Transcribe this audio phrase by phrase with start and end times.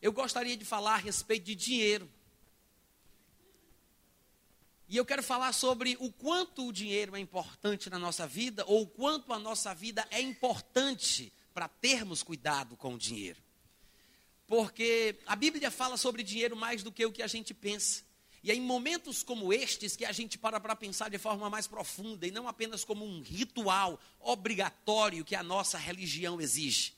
[0.00, 2.10] eu gostaria de falar a respeito de dinheiro.
[4.88, 8.82] E eu quero falar sobre o quanto o dinheiro é importante na nossa vida, ou
[8.82, 13.40] o quanto a nossa vida é importante para termos cuidado com o dinheiro.
[14.46, 18.02] Porque a Bíblia fala sobre dinheiro mais do que o que a gente pensa.
[18.42, 21.66] E é em momentos como estes que a gente para para pensar de forma mais
[21.66, 26.94] profunda e não apenas como um ritual obrigatório que a nossa religião exige.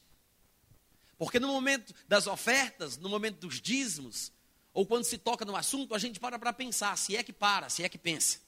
[1.22, 4.32] Porque no momento das ofertas, no momento dos dízimos,
[4.74, 7.68] ou quando se toca no assunto, a gente para para pensar, se é que para,
[7.68, 8.40] se é que pensa.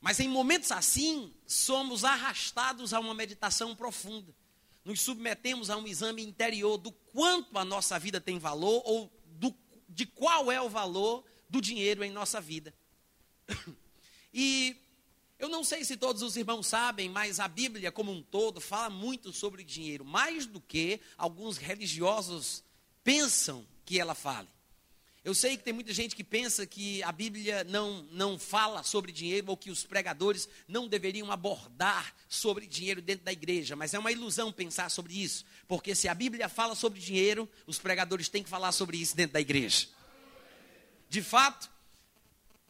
[0.00, 4.32] Mas em momentos assim, somos arrastados a uma meditação profunda.
[4.84, 9.52] Nos submetemos a um exame interior do quanto a nossa vida tem valor ou do,
[9.88, 12.72] de qual é o valor do dinheiro em nossa vida.
[14.38, 14.76] E
[15.38, 18.88] eu não sei se todos os irmãos sabem, mas a Bíblia como um todo fala
[18.88, 22.64] muito sobre dinheiro, mais do que alguns religiosos
[23.04, 24.48] pensam que ela fale.
[25.26, 29.10] Eu sei que tem muita gente que pensa que a Bíblia não, não fala sobre
[29.10, 33.98] dinheiro ou que os pregadores não deveriam abordar sobre dinheiro dentro da igreja, mas é
[33.98, 38.44] uma ilusão pensar sobre isso, porque se a Bíblia fala sobre dinheiro, os pregadores têm
[38.44, 39.88] que falar sobre isso dentro da igreja.
[41.08, 41.68] De fato,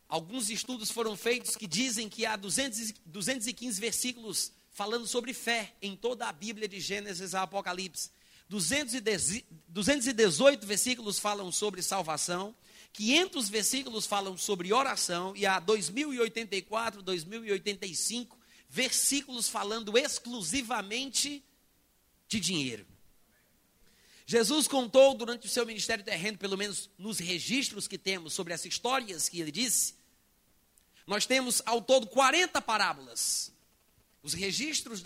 [0.08, 5.96] alguns estudos foram feitos que dizem que há 200, 215 versículos falando sobre fé em
[5.96, 8.10] toda a Bíblia de Gênesis a Apocalipse.
[8.48, 12.54] 218 versículos falam sobre salvação,
[12.92, 21.42] 500 versículos falam sobre oração, e há 2084, 2085 versículos falando exclusivamente
[22.28, 22.86] de dinheiro.
[24.26, 28.64] Jesus contou durante o seu ministério terreno, pelo menos nos registros que temos sobre as
[28.64, 29.94] histórias que ele disse,
[31.06, 33.52] nós temos ao todo 40 parábolas.
[34.22, 35.02] Os registros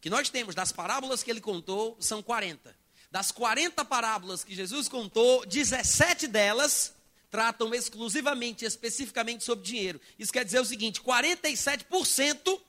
[0.00, 2.76] que nós temos das parábolas que ele contou são 40.
[3.10, 6.94] Das 40 parábolas que Jesus contou, 17 delas
[7.30, 10.00] tratam exclusivamente, especificamente sobre dinheiro.
[10.18, 12.60] Isso quer dizer o seguinte: 47%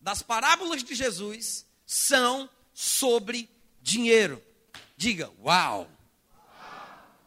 [0.00, 3.50] das parábolas de Jesus são sobre
[3.82, 4.42] dinheiro.
[4.96, 5.90] Diga, uau!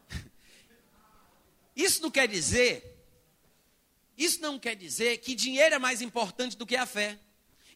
[1.75, 2.99] Isso não quer dizer,
[4.19, 7.18] isso não quer dizer que dinheiro é mais importante do que a fé.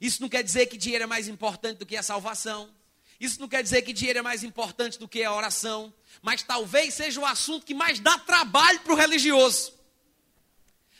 [0.01, 2.69] Isso não quer dizer que dinheiro é mais importante do que a salvação.
[3.17, 5.93] Isso não quer dizer que dinheiro é mais importante do que a oração.
[6.21, 9.73] Mas talvez seja o assunto que mais dá trabalho para o religioso.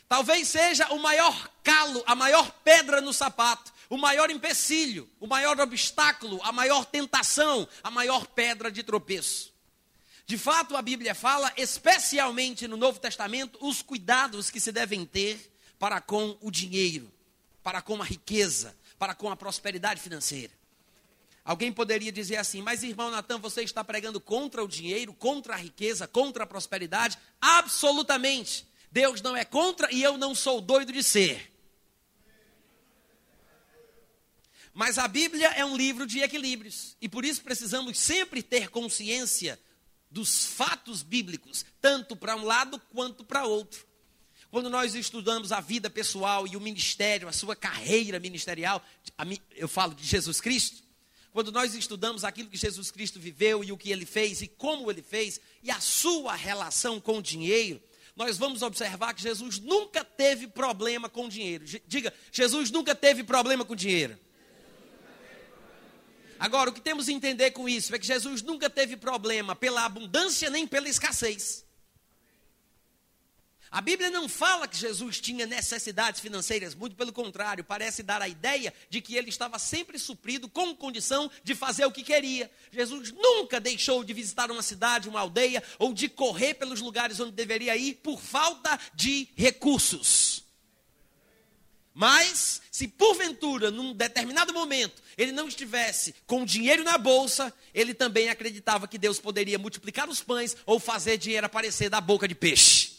[0.08, 5.60] Talvez seja o maior calo, a maior pedra no sapato, o maior empecilho, o maior
[5.60, 9.53] obstáculo, a maior tentação, a maior pedra de tropeço.
[10.26, 15.52] De fato, a Bíblia fala, especialmente no Novo Testamento, os cuidados que se devem ter
[15.78, 17.12] para com o dinheiro,
[17.62, 20.52] para com a riqueza, para com a prosperidade financeira.
[21.44, 25.58] Alguém poderia dizer assim, mas irmão Natan, você está pregando contra o dinheiro, contra a
[25.58, 27.18] riqueza, contra a prosperidade?
[27.38, 28.66] Absolutamente.
[28.90, 31.52] Deus não é contra e eu não sou doido de ser.
[34.72, 39.60] Mas a Bíblia é um livro de equilíbrios e por isso precisamos sempre ter consciência
[40.14, 43.84] dos fatos bíblicos, tanto para um lado quanto para outro.
[44.48, 48.80] Quando nós estudamos a vida pessoal e o ministério, a sua carreira ministerial,
[49.56, 50.84] eu falo de Jesus Cristo,
[51.32, 54.88] quando nós estudamos aquilo que Jesus Cristo viveu e o que ele fez e como
[54.88, 57.82] ele fez e a sua relação com o dinheiro,
[58.14, 61.64] nós vamos observar que Jesus nunca teve problema com dinheiro.
[61.88, 64.16] Diga, Jesus nunca teve problema com dinheiro.
[66.44, 69.82] Agora, o que temos a entender com isso é que Jesus nunca teve problema pela
[69.82, 71.64] abundância nem pela escassez.
[73.70, 78.28] A Bíblia não fala que Jesus tinha necessidades financeiras, muito pelo contrário, parece dar a
[78.28, 82.50] ideia de que ele estava sempre suprido com condição de fazer o que queria.
[82.70, 87.32] Jesus nunca deixou de visitar uma cidade, uma aldeia, ou de correr pelos lugares onde
[87.32, 90.43] deveria ir por falta de recursos.
[91.94, 98.28] Mas, se porventura, num determinado momento, ele não estivesse com dinheiro na bolsa, ele também
[98.28, 102.94] acreditava que Deus poderia multiplicar os pães ou fazer dinheiro aparecer da boca de peixe.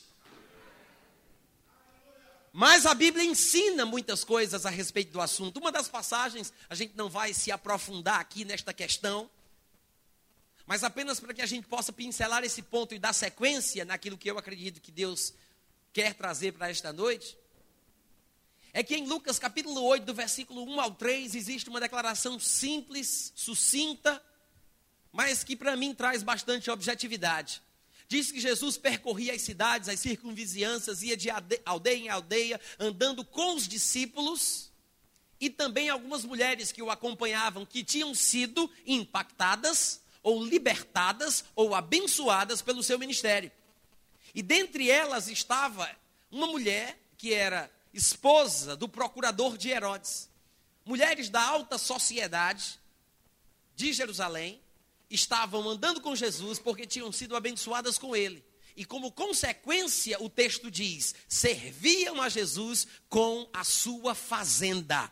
[2.54, 5.60] Mas a Bíblia ensina muitas coisas a respeito do assunto.
[5.60, 9.30] Uma das passagens, a gente não vai se aprofundar aqui nesta questão,
[10.66, 14.32] mas apenas para que a gente possa pincelar esse ponto e dar sequência naquilo que
[14.32, 15.34] eu acredito que Deus
[15.92, 17.38] quer trazer para esta noite.
[18.78, 23.32] É que em Lucas capítulo 8, do versículo 1 ao 3, existe uma declaração simples,
[23.34, 24.22] sucinta,
[25.14, 27.62] mas que para mim traz bastante objetividade.
[28.06, 31.30] Diz que Jesus percorria as cidades, as circunvizinhanças, ia de
[31.66, 34.70] aldeia em aldeia, andando com os discípulos
[35.40, 42.62] e também algumas mulheres que o acompanhavam, que tinham sido impactadas ou libertadas, ou abençoadas
[42.62, 43.50] pelo seu ministério.
[44.34, 45.90] E dentre elas estava
[46.30, 50.30] uma mulher que era esposa do procurador de Herodes.
[50.86, 52.80] Mulheres da alta sociedade
[53.76, 54.62] de Jerusalém
[55.10, 58.44] estavam andando com Jesus porque tinham sido abençoadas com ele.
[58.76, 65.10] E como consequência, o texto diz: serviam a Jesus com a sua fazenda.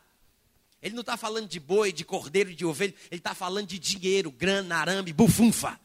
[0.81, 4.29] Ele não está falando de boi, de cordeiro, de ovelha, ele está falando de dinheiro,
[4.29, 5.79] grana, arame, bufunfa.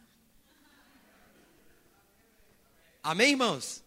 [3.00, 3.84] Amém, irmãos?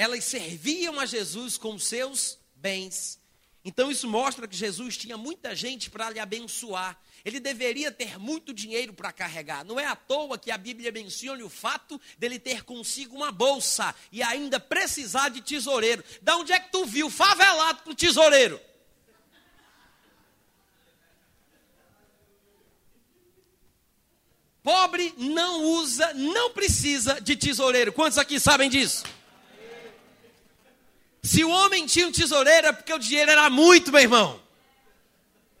[0.00, 3.20] Elas serviam a Jesus com seus bens.
[3.62, 6.98] Então isso mostra que Jesus tinha muita gente para lhe abençoar.
[7.22, 9.62] Ele deveria ter muito dinheiro para carregar.
[9.62, 13.94] Não é à toa que a Bíblia menciona o fato dele ter consigo uma bolsa
[14.10, 16.02] e ainda precisar de tesoureiro.
[16.22, 18.58] Da onde é que tu viu favelado com tesoureiro?
[24.62, 27.92] Pobre não usa, não precisa de tesoureiro.
[27.92, 29.04] Quantos aqui sabem disso?
[31.22, 34.42] Se o homem tinha um tesoureiro é porque o dinheiro era muito, meu irmão.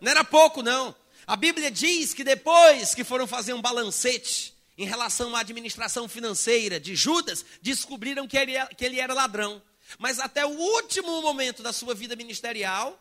[0.00, 0.94] Não era pouco, não.
[1.26, 6.80] A Bíblia diz que depois que foram fazer um balancete em relação à administração financeira
[6.80, 9.62] de Judas, descobriram que ele, que ele era ladrão.
[9.98, 12.98] Mas até o último momento da sua vida ministerial,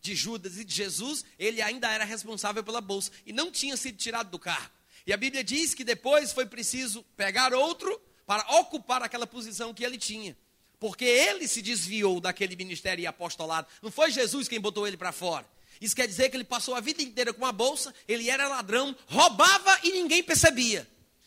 [0.00, 3.98] de Judas e de Jesus, ele ainda era responsável pela bolsa e não tinha sido
[3.98, 4.70] tirado do cargo.
[5.06, 9.84] E a Bíblia diz que depois foi preciso pegar outro para ocupar aquela posição que
[9.84, 10.36] ele tinha.
[10.82, 13.68] Porque ele se desviou daquele ministério e apostolado.
[13.80, 15.46] Não foi Jesus quem botou ele para fora.
[15.80, 18.96] Isso quer dizer que ele passou a vida inteira com uma bolsa, ele era ladrão,
[19.06, 20.84] roubava e ninguém percebia.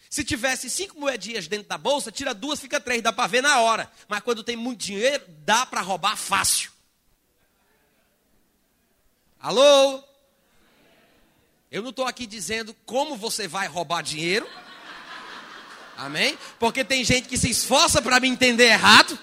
[0.09, 3.61] Se tivesse cinco moedinhas dentro da bolsa, tira duas, fica três, dá para ver na
[3.61, 3.89] hora.
[4.09, 6.69] Mas quando tem muito dinheiro, dá para roubar fácil.
[9.39, 10.03] Alô?
[11.71, 14.45] Eu não estou aqui dizendo como você vai roubar dinheiro.
[15.95, 16.37] Amém?
[16.59, 19.17] Porque tem gente que se esforça para me entender errado.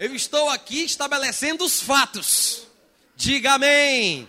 [0.00, 2.66] Eu estou aqui estabelecendo os fatos.
[3.14, 4.26] Diga amém.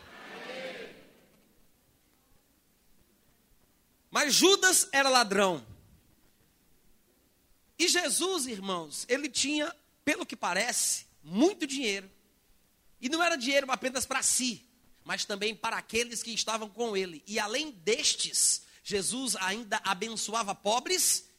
[4.10, 5.66] Mas Judas era ladrão.
[7.80, 9.74] E Jesus, irmãos, ele tinha,
[10.04, 12.12] pelo que parece, muito dinheiro.
[13.00, 14.68] E não era dinheiro apenas para si,
[15.06, 17.24] mas também para aqueles que estavam com ele.
[17.26, 21.30] E além destes, Jesus ainda abençoava pobres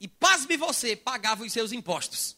[0.00, 2.37] e, pasme você, pagava os seus impostos.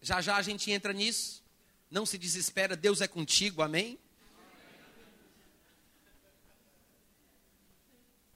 [0.00, 1.42] Já já a gente entra nisso.
[1.90, 3.98] Não se desespera, Deus é contigo, amém?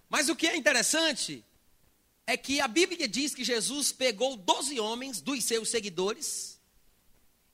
[0.09, 1.45] Mas o que é interessante
[2.27, 6.61] é que a Bíblia diz que Jesus pegou 12 homens dos seus seguidores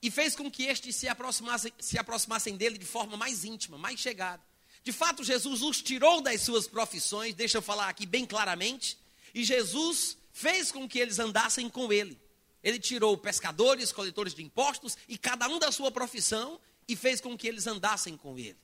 [0.03, 4.01] e fez com que estes se aproximassem, se aproximassem dele de forma mais íntima, mais
[4.01, 4.43] chegada.
[4.83, 8.99] De fato, Jesus os tirou das suas profissões, deixa eu falar aqui bem claramente,
[9.35, 12.19] e Jesus fez com que eles andassem com ele.
[12.63, 17.37] Ele tirou pescadores, coletores de impostos e cada um da sua profissão e fez com
[17.37, 18.59] que eles andassem com ele.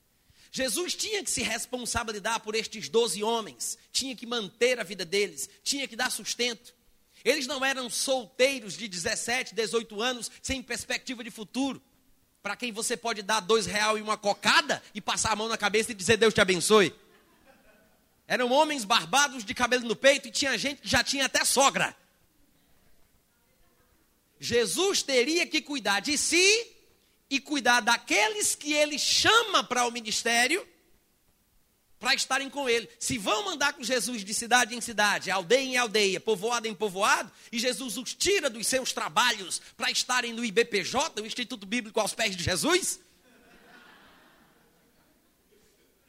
[0.50, 5.48] Jesus tinha que se responsabilizar por estes doze homens, tinha que manter a vida deles,
[5.62, 6.74] tinha que dar sustento.
[7.24, 11.82] Eles não eram solteiros de 17, 18 anos, sem perspectiva de futuro,
[12.42, 15.56] para quem você pode dar dois real e uma cocada e passar a mão na
[15.56, 16.94] cabeça e dizer Deus te abençoe.
[18.28, 21.96] Eram homens barbados de cabelo no peito e tinha gente que já tinha até sogra.
[24.38, 26.66] Jesus teria que cuidar de si
[27.28, 30.66] e cuidar daqueles que ele chama para o ministério
[31.98, 32.88] para estarem com ele.
[32.98, 37.32] Se vão mandar com Jesus de cidade em cidade, aldeia em aldeia, povoado em povoado,
[37.50, 42.14] e Jesus os tira dos seus trabalhos para estarem no IBPJ, o Instituto Bíblico aos
[42.14, 43.00] pés de Jesus?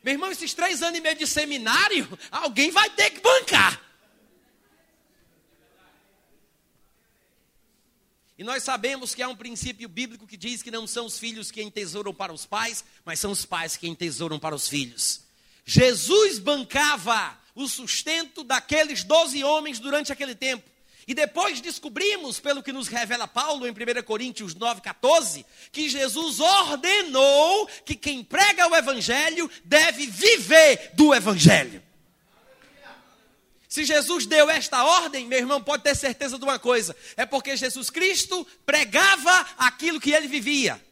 [0.03, 3.81] Meu irmão, esses três anos e meio de seminário, alguém vai ter que bancar.
[8.38, 11.50] E nós sabemos que há um princípio bíblico que diz que não são os filhos
[11.50, 15.22] que entesouram para os pais, mas são os pais que entesouram para os filhos.
[15.65, 20.70] Jesus bancava o sustento daqueles doze homens durante aquele tempo.
[21.08, 27.67] E depois descobrimos, pelo que nos revela Paulo em 1 Coríntios 9,14, que Jesus ordenou
[27.86, 31.82] que quem prega o Evangelho deve viver do Evangelho.
[33.77, 37.55] Se Jesus deu esta ordem, meu irmão, pode ter certeza de uma coisa: é porque
[37.55, 40.84] Jesus Cristo pregava aquilo que ele vivia.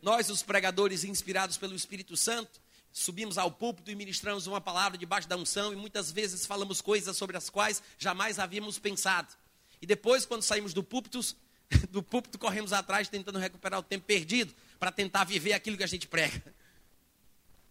[0.00, 2.58] Nós, os pregadores inspirados pelo Espírito Santo,
[2.90, 7.18] subimos ao púlpito e ministramos uma palavra debaixo da unção e muitas vezes falamos coisas
[7.18, 9.28] sobre as quais jamais havíamos pensado.
[9.82, 11.20] E depois, quando saímos do púlpito,
[11.92, 15.86] do púlpito corremos atrás tentando recuperar o tempo perdido para tentar viver aquilo que a
[15.86, 16.42] gente prega.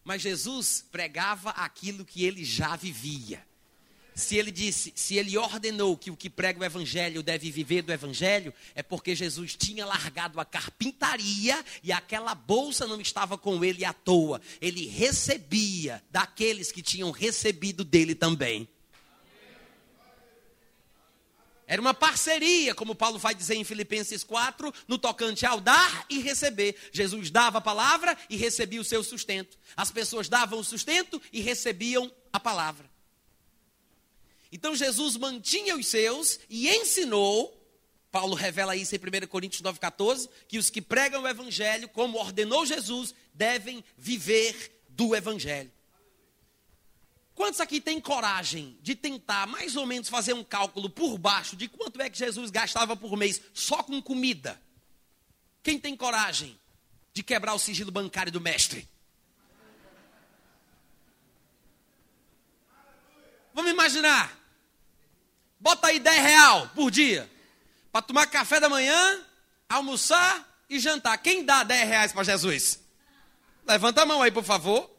[0.04, 3.50] Mas Jesus pregava aquilo que ele já vivia.
[4.13, 7.94] Se ele disse, se ele ordenou que o que prega o evangelho deve viver do
[7.94, 13.86] evangelho, é porque Jesus tinha largado a carpintaria e aquela bolsa não estava com ele
[13.86, 14.41] à toa.
[14.60, 18.68] Ele recebia daqueles que tinham recebido dele também.
[21.65, 26.20] Era uma parceria, como Paulo vai dizer em Filipenses 4, no tocante ao dar e
[26.20, 26.75] receber.
[26.91, 29.58] Jesus dava a palavra e recebia o seu sustento.
[29.74, 32.91] As pessoas davam o sustento e recebiam a palavra.
[34.51, 37.58] Então Jesus mantinha os seus e ensinou,
[38.12, 42.65] Paulo revela isso em 1 Coríntios 9,14, que os que pregam o Evangelho, como ordenou
[42.65, 45.72] Jesus, devem viver do Evangelho.
[47.34, 51.70] Quantos aqui têm coragem de tentar mais ou menos fazer um cálculo por baixo de
[51.70, 54.62] quanto é que Jesus gastava por mês só com comida?
[55.63, 56.60] Quem tem coragem
[57.13, 58.88] de quebrar o sigilo bancário do mestre?
[63.53, 64.41] Vamos imaginar.
[65.62, 67.30] Bota aí 10 real por dia.
[67.91, 69.24] Para tomar café da manhã,
[69.70, 71.15] almoçar e jantar.
[71.20, 72.80] Quem dá 10 reais para Jesus?
[73.68, 74.89] Levanta a mão aí, por favor.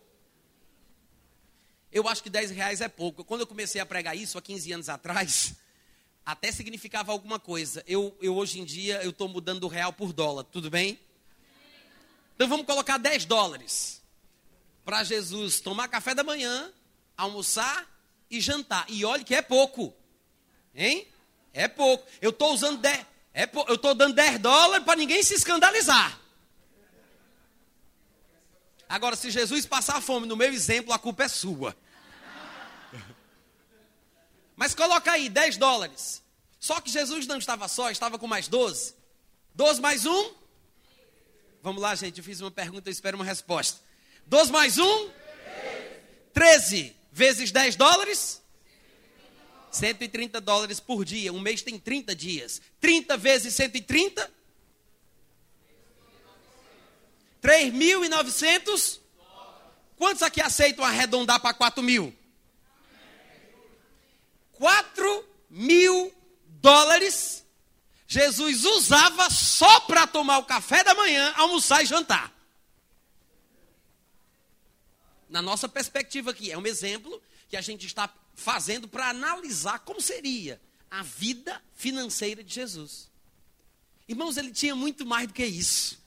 [1.90, 3.24] Eu acho que 10 reais é pouco.
[3.24, 5.54] Quando eu comecei a pregar isso há 15 anos atrás,
[6.24, 7.82] até significava alguma coisa.
[7.84, 10.96] Eu, eu hoje em dia, eu estou mudando do real por dólar, tudo bem?
[12.36, 14.00] Então vamos colocar 10 dólares.
[14.84, 16.72] Para Jesus tomar café da manhã,
[17.16, 17.84] almoçar
[18.30, 18.86] e jantar.
[18.88, 19.92] E olhe que é pouco.
[20.74, 21.06] Hein?
[21.52, 22.06] É pouco.
[22.20, 23.06] Eu estou usando 10.
[23.34, 26.20] É eu estou dando 10 dólares para ninguém se escandalizar.
[28.88, 31.74] Agora, se Jesus passar fome no meu exemplo, a culpa é sua.
[34.54, 36.22] Mas coloca aí, 10 dólares.
[36.60, 38.94] Só que Jesus não estava só, estava com mais 12.
[39.54, 40.34] 12 mais 1?
[41.62, 43.80] Vamos lá, gente, eu fiz uma pergunta, eu espero uma resposta.
[44.26, 45.10] 12 mais 1?
[46.34, 48.41] 13 vezes 10 dólares?
[49.72, 51.32] 130 dólares por dia.
[51.32, 52.62] Um mês tem 30 dias.
[52.80, 54.30] 30 vezes 130?
[57.42, 59.00] 3.900?
[59.96, 62.14] Quantos aqui aceitam arredondar para 4 mil?
[64.52, 66.14] 4 mil
[66.46, 67.42] dólares
[68.12, 72.30] Jesus usava só para tomar o café da manhã, almoçar e jantar.
[75.30, 80.00] Na nossa perspectiva aqui, é um exemplo que a gente está fazendo para analisar como
[80.00, 80.60] seria
[80.90, 83.10] a vida financeira de Jesus.
[84.08, 86.00] Irmãos, ele tinha muito mais do que isso.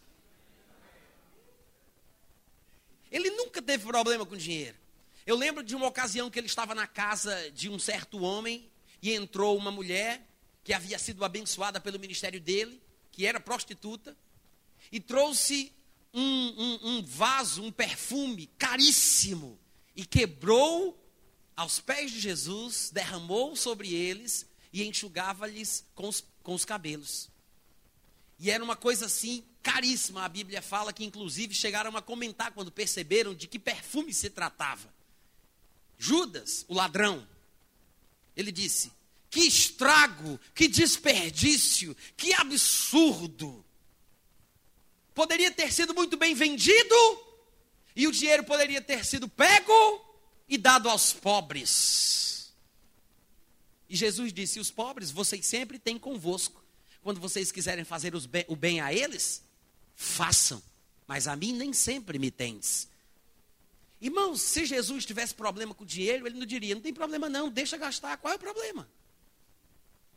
[3.12, 4.78] Ele nunca teve problema com dinheiro.
[5.26, 8.70] Eu lembro de uma ocasião que ele estava na casa de um certo homem
[9.02, 10.28] e entrou uma mulher
[10.64, 14.16] que havia sido abençoada pelo ministério dele, que era prostituta,
[14.92, 15.72] e trouxe
[16.14, 19.60] um, um, um vaso, um perfume caríssimo,
[19.96, 21.00] e quebrou
[21.56, 27.30] aos pés de Jesus, derramou sobre eles e enxugava-lhes com os, com os cabelos.
[28.38, 30.26] E era uma coisa assim caríssima.
[30.26, 34.94] A Bíblia fala que, inclusive, chegaram a comentar quando perceberam de que perfume se tratava.
[35.98, 37.26] Judas, o ladrão,
[38.36, 38.92] ele disse:
[39.30, 43.64] Que estrago, que desperdício, que absurdo.
[45.14, 46.96] Poderia ter sido muito bem vendido
[47.96, 50.05] e o dinheiro poderia ter sido pego
[50.48, 52.54] e dado aos pobres.
[53.90, 56.64] E Jesus disse: Os pobres vocês sempre têm convosco.
[57.02, 58.14] Quando vocês quiserem fazer
[58.48, 59.44] o bem a eles,
[59.96, 60.62] façam.
[61.08, 62.90] Mas a mim nem sempre me tens.
[64.02, 67.78] Irmãos, se Jesus tivesse problema com dinheiro, ele não diria: Não tem problema não, deixa
[67.78, 68.18] gastar.
[68.18, 68.90] Qual é o problema?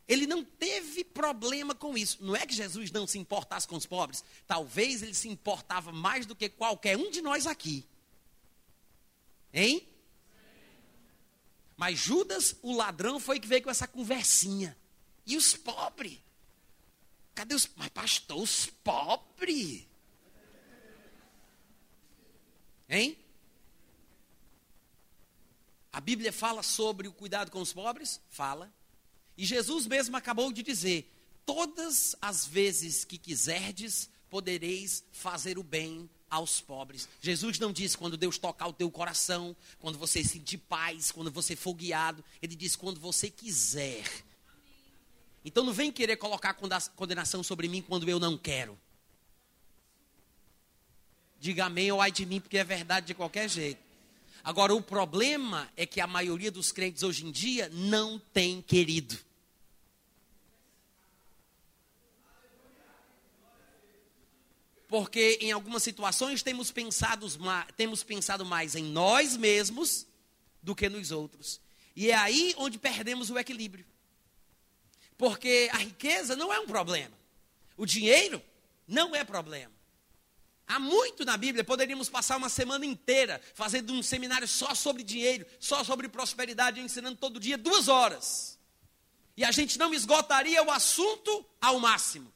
[0.08, 2.16] Ele não teve problema com isso.
[2.22, 4.24] Não é que Jesus não se importasse com os pobres.
[4.46, 7.84] Talvez ele se importava mais do que qualquer um de nós aqui.
[9.52, 9.86] Hein?
[11.78, 14.76] Mas Judas, o ladrão, foi que veio com essa conversinha.
[15.24, 16.18] E os pobres?
[17.36, 17.70] Cadê os.
[17.76, 19.86] Mas, pastor, os pobres?
[22.88, 23.16] Hein?
[25.92, 28.20] A Bíblia fala sobre o cuidado com os pobres?
[28.28, 28.74] Fala.
[29.36, 31.08] E Jesus mesmo acabou de dizer:
[31.46, 37.08] Todas as vezes que quiserdes, podereis fazer o bem aos pobres.
[37.20, 41.56] Jesus não disse quando Deus tocar o teu coração, quando você sentir paz, quando você
[41.56, 42.24] for guiado.
[42.42, 44.04] Ele diz quando você quiser.
[45.44, 46.54] Então não vem querer colocar
[46.96, 48.78] condenação sobre mim quando eu não quero.
[51.40, 53.80] Diga amém ou ai de mim, porque é verdade de qualquer jeito.
[54.42, 59.18] Agora, o problema é que a maioria dos crentes hoje em dia não tem querido.
[64.88, 67.26] Porque em algumas situações temos pensado,
[67.76, 70.06] temos pensado mais em nós mesmos
[70.62, 71.60] do que nos outros.
[71.94, 73.86] E é aí onde perdemos o equilíbrio.
[75.18, 77.16] Porque a riqueza não é um problema.
[77.76, 78.42] O dinheiro
[78.86, 79.72] não é problema.
[80.66, 85.46] Há muito na Bíblia, poderíamos passar uma semana inteira fazendo um seminário só sobre dinheiro,
[85.58, 88.58] só sobre prosperidade, ensinando todo dia duas horas.
[89.36, 92.32] E a gente não esgotaria o assunto ao máximo.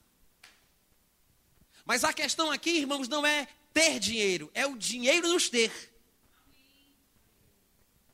[1.85, 5.73] Mas a questão aqui, irmãos, não é ter dinheiro, é o dinheiro nos ter.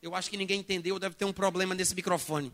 [0.01, 2.53] Eu acho que ninguém entendeu, deve ter um problema nesse microfone.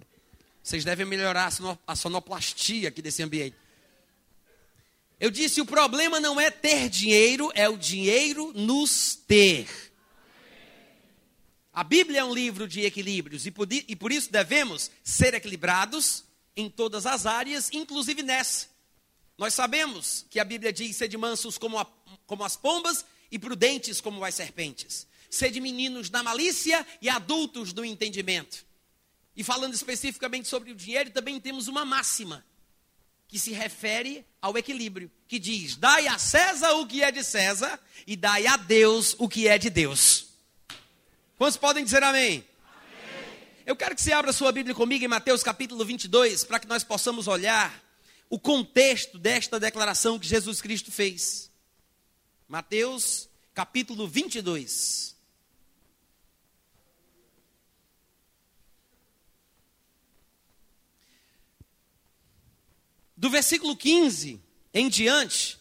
[0.62, 1.52] Vocês devem melhorar
[1.86, 3.56] a sonoplastia aqui desse ambiente.
[5.20, 9.68] Eu disse: o problema não é ter dinheiro, é o dinheiro nos ter.
[11.72, 16.24] A Bíblia é um livro de equilíbrios e por, isso devemos ser equilibrados
[16.56, 18.68] em todas as áreas, inclusive nessa.
[19.36, 21.86] Nós sabemos que a Bíblia diz: sede mansos como, a,
[22.26, 25.06] como as pombas e prudentes como as serpentes.
[25.28, 28.64] Sede meninos na malícia e adultos no entendimento.
[29.36, 32.44] E falando especificamente sobre o dinheiro, também temos uma máxima
[33.26, 37.80] que se refere ao equilíbrio, que diz: dai a César o que é de César
[38.06, 40.26] e dai a Deus o que é de Deus.
[41.36, 42.22] Quantos podem dizer amém?
[42.32, 42.44] amém?
[43.66, 46.84] Eu quero que você abra sua Bíblia comigo em Mateus capítulo 22, para que nós
[46.84, 47.83] possamos olhar
[48.28, 51.50] o contexto desta declaração que Jesus Cristo fez.
[52.48, 55.14] Mateus capítulo 22.
[63.16, 64.40] Do versículo 15
[64.74, 65.56] em diante,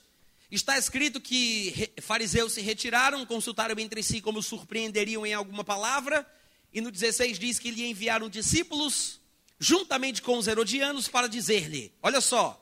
[0.52, 6.28] está escrito que fariseus se retiraram, consultaram entre si como surpreenderiam em alguma palavra,
[6.74, 9.22] e no 16 diz que lhe enviaram discípulos,
[9.60, 12.60] juntamente com os herodianos, para dizer-lhe: Olha só,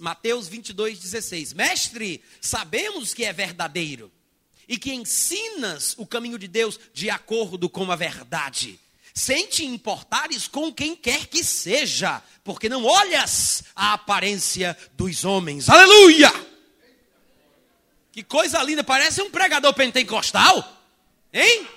[0.00, 4.12] Mateus 22, 16: Mestre, sabemos que é verdadeiro
[4.68, 8.78] e que ensinas o caminho de Deus de acordo com a verdade
[9.18, 15.68] sem te importares com quem quer que seja, porque não olhas a aparência dos homens.
[15.68, 16.32] Aleluia!
[18.12, 20.56] Que coisa linda, parece um pregador pentecostal,
[21.32, 21.68] hein?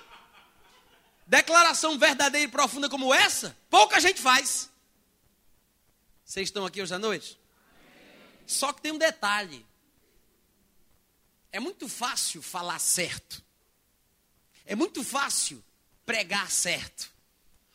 [1.31, 4.69] Declaração verdadeira e profunda como essa, pouca gente faz.
[6.25, 7.39] Vocês estão aqui hoje à noite?
[8.45, 9.65] Só que tem um detalhe.
[11.49, 13.41] É muito fácil falar certo.
[14.65, 15.63] É muito fácil
[16.05, 17.09] pregar certo.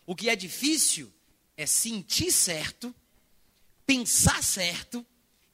[0.04, 1.10] O que é difícil
[1.56, 2.94] é sentir certo,
[3.86, 5.04] pensar certo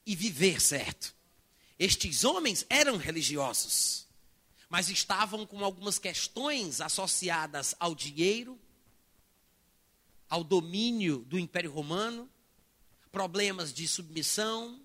[0.05, 1.15] e viver certo.
[1.79, 4.05] Estes homens eram religiosos,
[4.73, 8.59] mas estavam com algumas questões associadas ao dinheiro,
[10.27, 12.27] ao domínio do Império Romano,
[13.11, 14.81] problemas de submissão,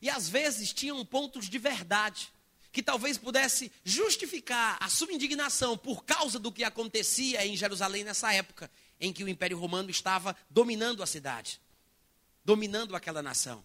[0.00, 2.32] e às vezes tinham pontos de verdade
[2.70, 8.32] que talvez pudesse justificar a sua indignação por causa do que acontecia em Jerusalém nessa
[8.32, 11.60] época em que o Império Romano estava dominando a cidade,
[12.44, 13.64] dominando aquela nação.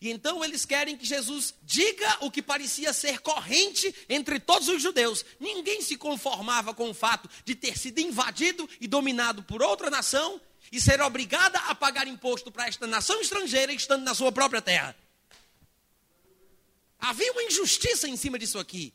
[0.00, 4.82] E então eles querem que Jesus diga o que parecia ser corrente entre todos os
[4.82, 5.24] judeus.
[5.38, 10.40] Ninguém se conformava com o fato de ter sido invadido e dominado por outra nação
[10.72, 14.96] e ser obrigada a pagar imposto para esta nação estrangeira estando na sua própria terra.
[16.98, 18.92] Havia uma injustiça em cima disso aqui.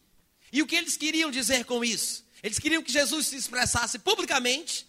[0.52, 2.24] E o que eles queriam dizer com isso?
[2.42, 4.88] Eles queriam que Jesus se expressasse publicamente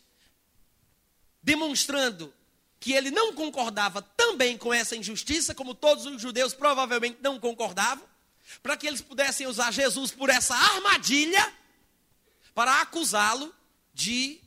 [1.42, 2.32] demonstrando
[2.78, 8.04] que ele não concordava também com essa injustiça, como todos os judeus provavelmente não concordavam,
[8.62, 11.52] para que eles pudessem usar Jesus por essa armadilha
[12.54, 13.54] para acusá-lo
[13.92, 14.40] de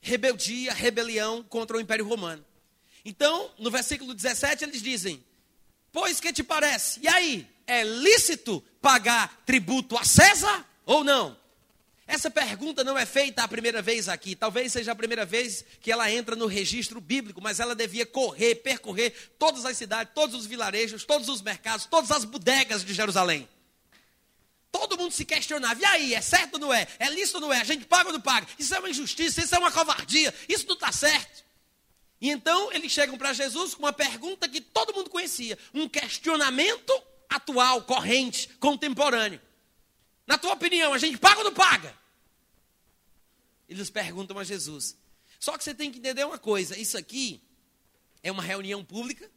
[0.00, 2.44] rebeldia, rebelião contra o Império Romano.
[3.04, 5.24] Então, no versículo 17, eles dizem:
[5.92, 7.00] Pois que te parece?
[7.00, 11.36] E aí, é lícito pagar tributo a César ou não?
[12.06, 15.90] Essa pergunta não é feita a primeira vez aqui, talvez seja a primeira vez que
[15.90, 20.46] ela entra no registro bíblico, mas ela devia correr, percorrer todas as cidades, todos os
[20.46, 23.48] vilarejos, todos os mercados, todas as bodegas de Jerusalém.
[24.70, 26.86] Todo mundo se questionava, e aí, é certo ou não é?
[26.98, 27.60] É lícito ou não é?
[27.60, 28.46] A gente paga ou não paga?
[28.56, 31.44] Isso é uma injustiça, isso é uma covardia, isso não está certo.
[32.20, 36.92] E então eles chegam para Jesus com uma pergunta que todo mundo conhecia, um questionamento
[37.28, 39.40] atual, corrente, contemporâneo.
[40.26, 41.96] Na tua opinião, a gente paga ou não paga?
[43.68, 44.96] Eles perguntam a Jesus.
[45.38, 47.42] Só que você tem que entender uma coisa: isso aqui
[48.22, 49.30] é uma reunião pública.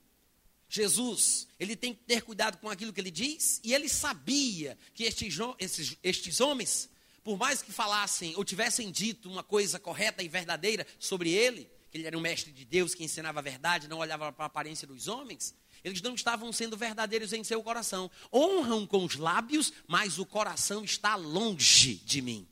[0.72, 5.04] Jesus, ele tem que ter cuidado com aquilo que ele diz, e ele sabia que
[5.04, 6.88] estes, estes, estes homens,
[7.24, 11.98] por mais que falassem ou tivessem dito uma coisa correta e verdadeira sobre ele, que
[11.98, 14.88] ele era um mestre de Deus que ensinava a verdade, não olhava para a aparência
[14.88, 18.10] dos homens, Eles não estavam sendo verdadeiros em seu coração.
[18.34, 22.48] Honram com os lábios, mas o coração está longe de mim.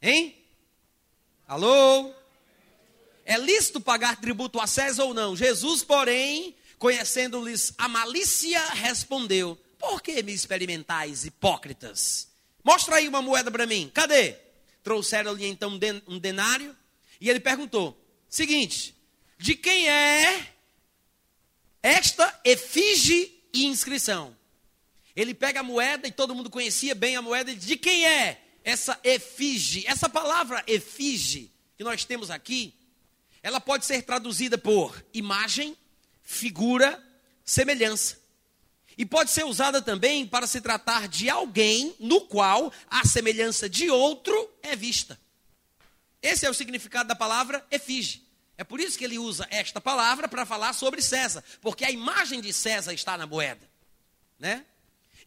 [0.00, 0.36] Hein?
[1.46, 2.12] Alô?
[3.24, 5.36] É lícito pagar tributo a César ou não?
[5.36, 12.28] Jesus, porém, conhecendo-lhes a malícia, respondeu: Por que me experimentais, hipócritas?
[12.64, 13.90] Mostra aí uma moeda para mim.
[13.92, 14.36] Cadê?
[14.82, 15.78] Trouxeram-lhe então
[16.08, 16.76] um denário
[17.20, 17.96] e ele perguntou:
[18.28, 18.96] Seguinte,
[19.38, 20.51] de quem é
[21.82, 24.36] esta efígie e inscrição?
[25.14, 27.54] Ele pega a moeda e todo mundo conhecia bem a moeda.
[27.54, 29.84] De quem é essa efígie?
[29.86, 32.74] Essa palavra efígie que nós temos aqui,
[33.42, 35.76] ela pode ser traduzida por imagem,
[36.22, 37.02] figura,
[37.44, 38.20] semelhança.
[38.96, 43.90] E pode ser usada também para se tratar de alguém no qual a semelhança de
[43.90, 45.18] outro é vista.
[46.22, 48.21] Esse é o significado da palavra efígie.
[48.56, 52.40] É por isso que ele usa esta palavra para falar sobre César, porque a imagem
[52.40, 53.68] de César está na moeda,
[54.38, 54.64] né?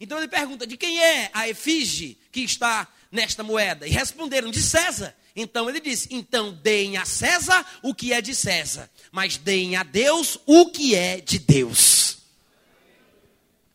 [0.00, 3.86] Então ele pergunta: de quem é a efígie que está nesta moeda?
[3.86, 5.16] E responderam: de César.
[5.34, 9.82] Então ele disse: então deem a César o que é de César, mas deem a
[9.82, 12.18] Deus o que é de Deus.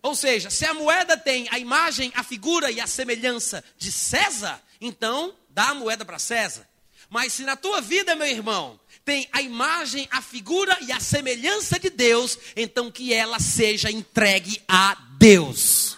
[0.01, 4.59] Ou seja, se a moeda tem a imagem, a figura e a semelhança de César,
[4.79, 6.67] então dá a moeda para César.
[7.07, 11.79] Mas se na tua vida, meu irmão, tem a imagem, a figura e a semelhança
[11.79, 15.97] de Deus, então que ela seja entregue a Deus.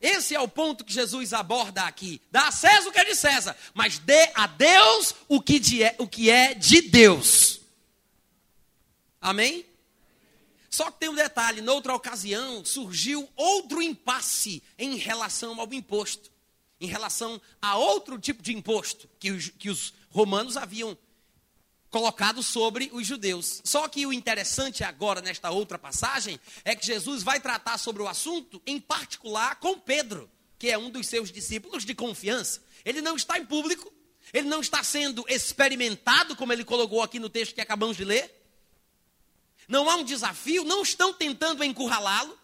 [0.00, 2.22] Esse é o ponto que Jesus aborda aqui.
[2.30, 5.80] Dá a César o que é de César, mas dê a Deus o que, de,
[5.98, 7.60] o que é de Deus.
[9.20, 9.66] Amém?
[10.70, 16.30] Só que tem um detalhe: noutra ocasião surgiu outro impasse em relação ao imposto
[16.80, 20.96] em relação a outro tipo de imposto que os, que os romanos haviam
[21.90, 23.60] colocado sobre os judeus.
[23.64, 28.08] Só que o interessante agora, nesta outra passagem, é que Jesus vai tratar sobre o
[28.08, 32.62] assunto, em particular com Pedro, que é um dos seus discípulos de confiança.
[32.84, 33.92] Ele não está em público,
[34.32, 38.36] ele não está sendo experimentado, como ele colocou aqui no texto que acabamos de ler.
[39.66, 42.39] Não há um desafio, não estão tentando encurralá-lo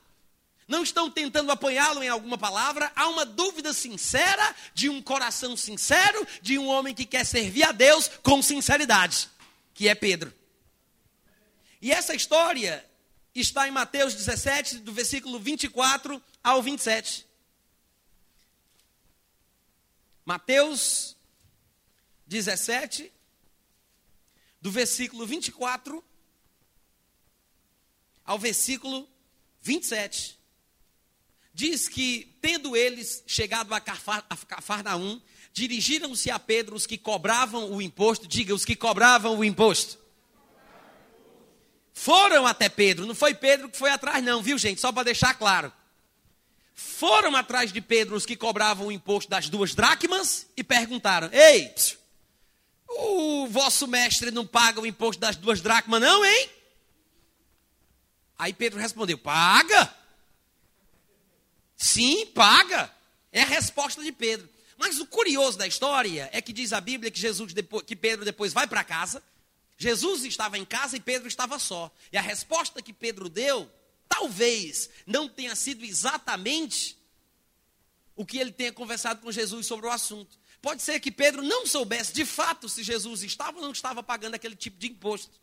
[0.67, 6.27] não estão tentando apanhá-lo em alguma palavra, há uma dúvida sincera, de um coração sincero,
[6.43, 9.29] de um homem que quer servir a Deus com sinceridade,
[9.73, 10.35] que é Pedro.
[11.81, 12.85] E essa história
[13.35, 17.27] está em Mateus 17, do versículo 24 ao 27.
[20.25, 21.17] Mateus
[22.27, 23.13] 17,
[24.61, 26.03] do versículo 24
[28.25, 29.09] ao versículo
[29.63, 30.37] 27
[31.57, 35.19] diz que, tendo eles chegado a Cafarnaum,
[35.55, 39.99] dirigiram-se a Pedro os que cobravam o imposto, diga, os que cobravam o imposto.
[41.95, 44.83] Foram até Pedro, não foi Pedro que foi atrás, não, viu gente?
[44.83, 45.73] Só para deixar claro.
[46.75, 51.75] Foram atrás de Pedro os que cobravam o imposto das duas dracmas e perguntaram: Ei,
[52.87, 56.51] o vosso mestre não paga o imposto das duas dracmas, não, hein?
[58.39, 59.91] Aí Pedro respondeu: Paga.
[61.77, 62.93] Sim, paga.
[63.33, 64.49] É a resposta de Pedro.
[64.79, 68.25] Mas o curioso da história é que diz a Bíblia que Jesus depois, que Pedro
[68.25, 69.23] depois vai para casa.
[69.79, 71.91] Jesus estava em casa e Pedro estava só.
[72.13, 73.71] E a resposta que Pedro deu,
[74.09, 76.97] talvez não tenha sido exatamente
[78.15, 80.39] o que ele tenha conversado com Jesus sobre o assunto.
[80.63, 84.35] Pode ser que Pedro não soubesse de fato se Jesus estava ou não estava pagando
[84.35, 85.39] aquele tipo de imposto.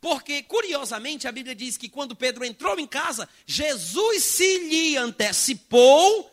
[0.00, 6.30] Porque, curiosamente, a Bíblia diz que quando Pedro entrou em casa, Jesus se lhe antecipou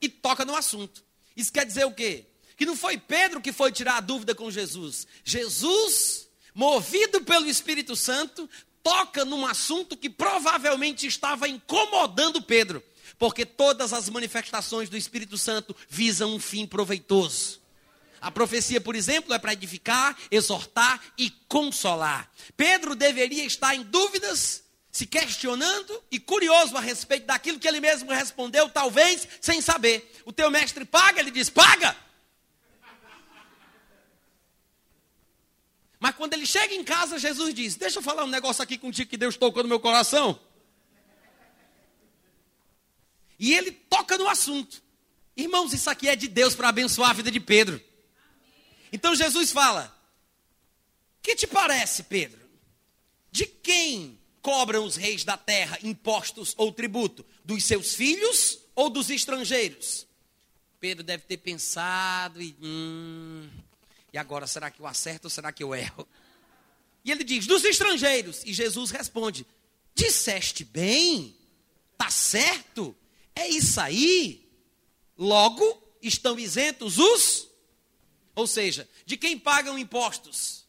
[0.00, 1.02] e toca no assunto.
[1.36, 2.26] Isso quer dizer o quê?
[2.56, 5.06] Que não foi Pedro que foi tirar a dúvida com Jesus.
[5.24, 8.48] Jesus, movido pelo Espírito Santo,
[8.82, 12.82] toca num assunto que provavelmente estava incomodando Pedro.
[13.18, 17.57] Porque todas as manifestações do Espírito Santo visam um fim proveitoso.
[18.20, 22.30] A profecia, por exemplo, é para edificar, exortar e consolar.
[22.56, 28.10] Pedro deveria estar em dúvidas, se questionando e curioso a respeito daquilo que ele mesmo
[28.12, 30.12] respondeu, talvez sem saber.
[30.24, 31.20] O teu mestre paga?
[31.20, 31.96] Ele diz: paga.
[36.00, 39.10] Mas quando ele chega em casa, Jesus diz: Deixa eu falar um negócio aqui contigo
[39.10, 40.38] que Deus tocou no meu coração.
[43.38, 44.82] E ele toca no assunto.
[45.36, 47.80] Irmãos, isso aqui é de Deus para abençoar a vida de Pedro.
[48.92, 49.94] Então Jesus fala:
[51.22, 52.38] Que te parece, Pedro?
[53.30, 57.24] De quem cobram os reis da terra impostos ou tributo?
[57.44, 60.06] Dos seus filhos ou dos estrangeiros?
[60.80, 62.56] Pedro deve ter pensado e.
[62.62, 63.48] Hum,
[64.12, 66.06] e agora, será que eu acerto ou será que eu erro?
[67.04, 68.42] E ele diz: dos estrangeiros.
[68.44, 69.46] E Jesus responde:
[69.94, 71.34] disseste bem,
[71.96, 72.96] tá certo,
[73.34, 74.48] é isso aí.
[75.16, 77.47] Logo, estão isentos os,
[78.38, 80.64] ou seja, de quem pagam impostos?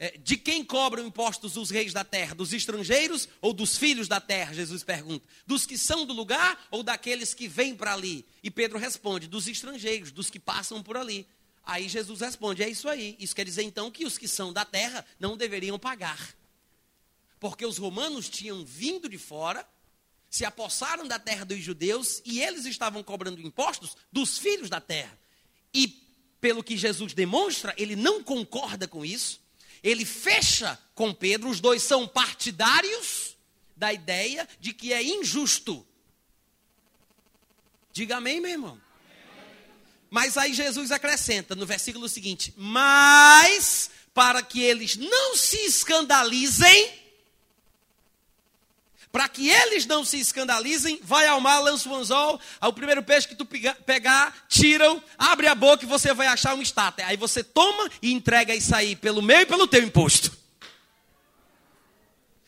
[0.00, 2.34] É, de quem cobram impostos os reis da terra?
[2.34, 4.52] Dos estrangeiros ou dos filhos da terra?
[4.52, 5.24] Jesus pergunta.
[5.46, 8.26] Dos que são do lugar ou daqueles que vêm para ali?
[8.42, 11.24] E Pedro responde: dos estrangeiros, dos que passam por ali.
[11.62, 13.14] Aí Jesus responde: é isso aí.
[13.20, 16.34] Isso quer dizer então que os que são da terra não deveriam pagar.
[17.38, 19.64] Porque os romanos tinham vindo de fora,
[20.28, 25.16] se apossaram da terra dos judeus e eles estavam cobrando impostos dos filhos da terra.
[25.72, 26.01] E
[26.42, 29.40] pelo que Jesus demonstra, ele não concorda com isso
[29.82, 33.36] ele fecha com Pedro, os dois são partidários
[33.76, 35.84] da ideia de que é injusto.
[37.92, 38.80] Diga amém, meu irmão.
[40.08, 47.01] Mas aí Jesus acrescenta no versículo seguinte: Mas para que eles não se escandalizem,
[49.12, 53.28] para que eles não se escandalizem, vai ao mar, lança o anzol, o primeiro peixe
[53.28, 53.46] que tu
[53.84, 57.04] pegar, tiram, abre a boca e você vai achar uma estátua.
[57.04, 60.34] Aí você toma e entrega isso aí pelo meu e pelo teu imposto.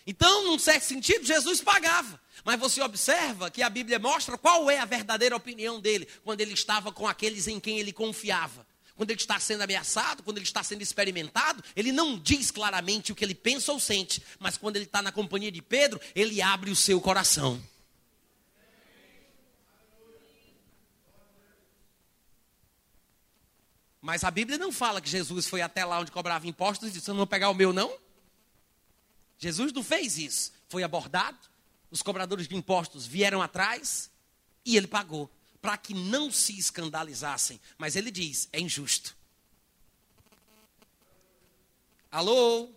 [0.07, 2.18] Então, num certo sentido, Jesus pagava.
[2.44, 6.53] Mas você observa que a Bíblia mostra qual é a verdadeira opinião dele quando ele
[6.53, 8.66] estava com aqueles em quem ele confiava.
[8.97, 13.15] Quando ele está sendo ameaçado, quando ele está sendo experimentado, ele não diz claramente o
[13.15, 16.71] que ele pensa ou sente, mas quando ele está na companhia de Pedro, ele abre
[16.71, 17.61] o seu coração.
[24.01, 27.09] Mas a Bíblia não fala que Jesus foi até lá onde cobrava impostos e disse:
[27.09, 27.97] Não vou pegar o meu, não.
[29.39, 30.53] Jesus não fez isso.
[30.69, 31.39] Foi abordado,
[31.91, 34.11] os cobradores de impostos vieram atrás
[34.65, 35.31] e ele pagou
[35.64, 37.59] para que não se escandalizassem.
[37.79, 39.16] Mas ele diz: é injusto.
[42.12, 42.68] Alô?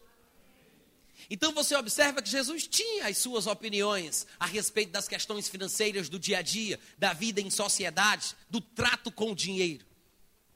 [1.29, 6.17] Então você observa que Jesus tinha as suas opiniões a respeito das questões financeiras do
[6.17, 9.85] dia a dia, da vida em sociedade, do trato com o dinheiro.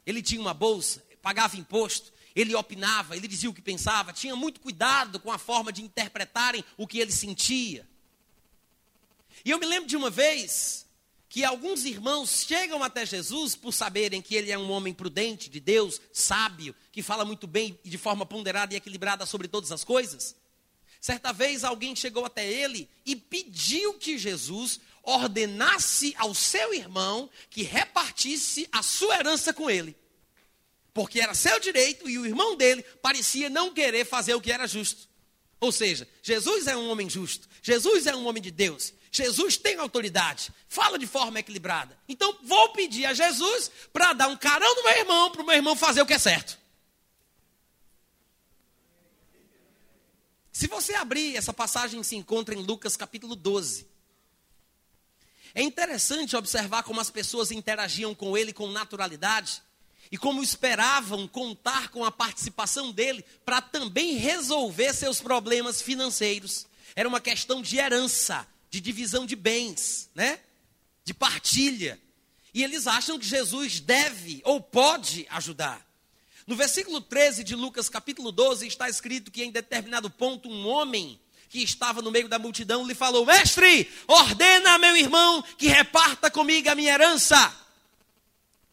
[0.06, 4.62] Ele tinha uma bolsa, pagava imposto, ele opinava, ele dizia o que pensava, tinha muito
[4.62, 7.86] cuidado com a forma de interpretarem o que ele sentia.
[9.44, 10.90] E eu me lembro de uma vez
[11.32, 15.62] que alguns irmãos chegam até Jesus por saberem que ele é um homem prudente, de
[15.62, 19.82] Deus, sábio, que fala muito bem e de forma ponderada e equilibrada sobre todas as
[19.82, 20.36] coisas.
[21.00, 27.64] Certa vez alguém chegou até ele e pediu que Jesus ordenasse ao seu irmão que
[27.64, 29.96] repartisse a sua herança com ele.
[30.94, 34.68] Porque era seu direito e o irmão dele parecia não querer fazer o que era
[34.68, 35.08] justo.
[35.62, 39.78] Ou seja, Jesus é um homem justo, Jesus é um homem de Deus, Jesus tem
[39.78, 41.98] autoridade, fala de forma equilibrada.
[42.08, 45.56] Então vou pedir a Jesus para dar um carão no meu irmão, para o meu
[45.56, 46.58] irmão fazer o que é certo.
[50.52, 53.88] Se você abrir, essa passagem se encontra em Lucas capítulo 12.
[55.54, 59.62] É interessante observar como as pessoas interagiam com ele com naturalidade
[60.10, 66.68] e como esperavam contar com a participação dele para também resolver seus problemas financeiros.
[66.96, 70.40] Era uma questão de herança, de divisão de bens, né?
[71.04, 72.00] De partilha.
[72.54, 75.86] E eles acham que Jesus deve ou pode ajudar.
[76.48, 81.20] No versículo 13 de Lucas, capítulo 12, está escrito que em determinado ponto um homem
[81.50, 86.32] que estava no meio da multidão lhe falou: Mestre, ordena a meu irmão que reparta
[86.32, 87.54] comigo a minha herança.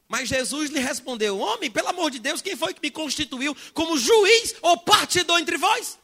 [0.07, 3.99] Mas Jesus lhe respondeu: Homem, pelo amor de Deus, quem foi que me constituiu como
[3.99, 5.98] juiz ou partidor entre vós?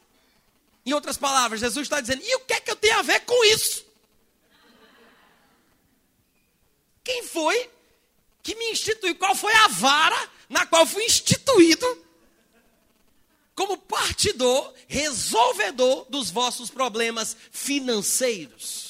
[0.85, 3.21] Em outras palavras, Jesus está dizendo: e o que é que eu tenho a ver
[3.21, 3.85] com isso?
[7.03, 7.71] Quem foi
[8.43, 9.15] que me instituiu?
[9.17, 12.05] Qual foi a vara na qual fui instituído
[13.55, 18.84] como partidor, resolvedor dos vossos problemas financeiros?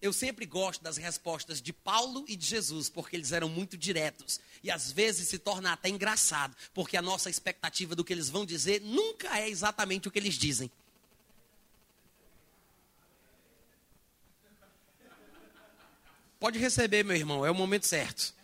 [0.00, 4.38] Eu sempre gosto das respostas de Paulo e de Jesus, porque eles eram muito diretos.
[4.62, 8.44] E às vezes se torna até engraçado, porque a nossa expectativa do que eles vão
[8.44, 10.70] dizer nunca é exatamente o que eles dizem.
[16.38, 18.34] Pode receber, meu irmão, é o momento certo.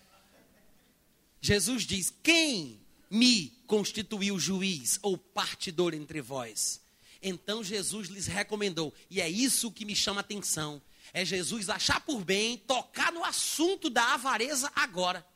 [1.41, 6.81] Jesus diz: Quem me constituiu juiz ou partidor entre vós?
[7.23, 10.81] Então Jesus lhes recomendou, e é isso que me chama a atenção:
[11.13, 15.27] é Jesus achar por bem tocar no assunto da avareza agora.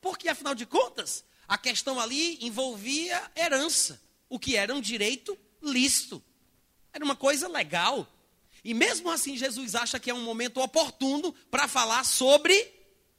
[0.00, 6.22] Porque, afinal de contas, a questão ali envolvia herança, o que era um direito lícito,
[6.92, 8.08] era uma coisa legal.
[8.62, 12.72] E mesmo assim, Jesus acha que é um momento oportuno para falar sobre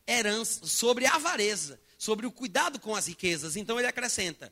[0.07, 3.55] herança, sobre avareza, sobre o cuidado com as riquezas.
[3.55, 4.51] Então ele acrescenta: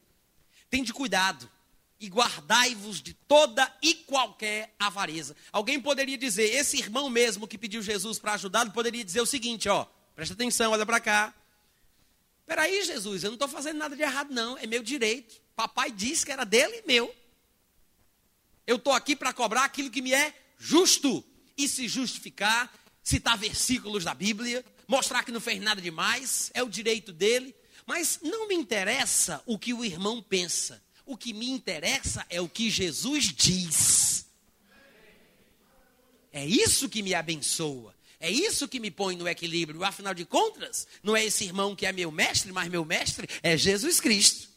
[0.69, 1.49] Tende cuidado
[1.99, 5.35] e guardai-vos de toda e qualquer avareza.
[5.51, 9.69] Alguém poderia dizer, esse irmão mesmo que pediu Jesus para ajudá-lo, poderia dizer o seguinte,
[9.69, 11.33] ó, presta atenção, olha para cá.
[12.45, 15.41] Peraí, Jesus, eu não estou fazendo nada de errado, não, é meu direito.
[15.55, 17.13] Papai disse que era dele e meu.
[18.67, 21.23] Eu estou aqui para cobrar aquilo que me é justo
[21.57, 26.69] e se justificar, citar versículos da Bíblia, mostrar que não fez nada demais, é o
[26.69, 27.55] direito dele.
[27.85, 30.82] Mas não me interessa o que o irmão pensa.
[31.05, 34.25] O que me interessa é o que Jesus diz.
[36.31, 37.93] É isso que me abençoa.
[38.19, 39.83] É isso que me põe no equilíbrio.
[39.83, 43.57] Afinal de contas, não é esse irmão que é meu mestre, mas meu mestre é
[43.57, 44.47] Jesus Cristo.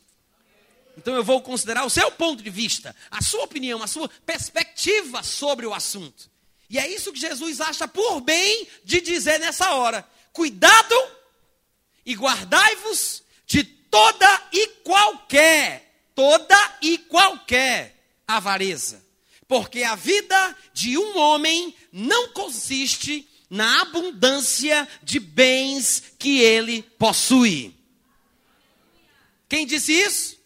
[0.96, 5.22] Então eu vou considerar o seu ponto de vista, a sua opinião, a sua perspectiva
[5.22, 6.30] sobre o assunto.
[6.70, 10.09] E é isso que Jesus acha por bem de dizer nessa hora.
[10.32, 10.94] Cuidado
[12.04, 15.86] e guardai-vos de toda e qualquer,
[16.16, 19.05] toda e qualquer avareza.
[19.46, 27.72] Porque a vida de um homem não consiste na abundância de bens que ele possui.
[29.48, 30.37] Quem disse isso?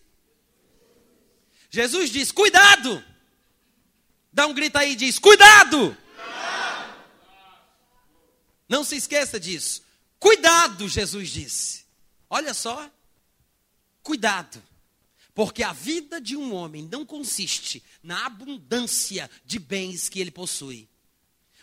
[1.70, 3.02] Jesus diz: cuidado!
[4.30, 5.96] Dá um grito aí e diz: cuidado!
[8.68, 9.82] Não se esqueça disso.
[10.18, 11.84] Cuidado, Jesus disse.
[12.28, 12.88] Olha só.
[14.02, 14.62] Cuidado.
[15.34, 20.88] Porque a vida de um homem não consiste na abundância de bens que ele possui.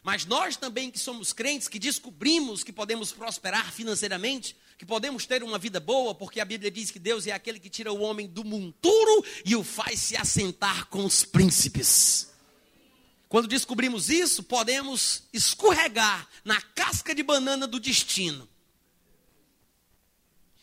[0.03, 5.43] Mas nós também que somos crentes, que descobrimos que podemos prosperar financeiramente, que podemos ter
[5.43, 8.27] uma vida boa, porque a Bíblia diz que Deus é aquele que tira o homem
[8.27, 12.29] do monturo e o faz se assentar com os príncipes.
[13.27, 18.47] Quando descobrimos isso, podemos escorregar na casca de banana do destino.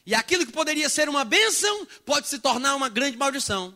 [0.06, 3.74] E aquilo que poderia ser uma bênção pode se tornar uma grande maldição.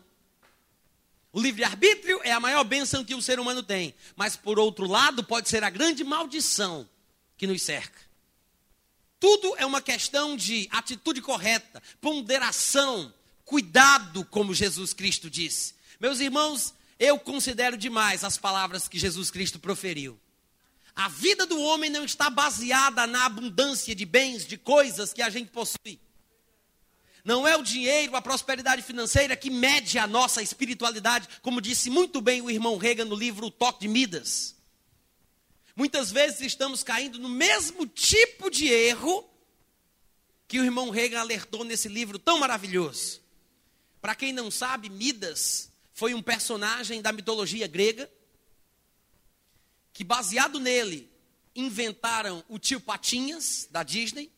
[1.31, 5.23] O livre-arbítrio é a maior bênção que o ser humano tem, mas por outro lado,
[5.23, 6.89] pode ser a grande maldição
[7.37, 7.99] que nos cerca.
[9.19, 13.13] Tudo é uma questão de atitude correta, ponderação,
[13.43, 15.75] cuidado, como Jesus Cristo disse.
[15.99, 20.19] Meus irmãos, eu considero demais as palavras que Jesus Cristo proferiu.
[20.95, 25.29] A vida do homem não está baseada na abundância de bens, de coisas que a
[25.29, 25.99] gente possui.
[27.29, 32.21] Não é o dinheiro, a prosperidade financeira que mede a nossa espiritualidade, como disse muito
[32.21, 34.55] bem o irmão Reagan no livro O Toque de Midas.
[35.75, 39.29] Muitas vezes estamos caindo no mesmo tipo de erro
[40.47, 43.21] que o irmão Reagan alertou nesse livro tão maravilhoso.
[44.01, 48.11] Para quem não sabe, Midas foi um personagem da mitologia grega,
[49.93, 51.07] que baseado nele
[51.55, 54.31] inventaram o tio Patinhas, da Disney,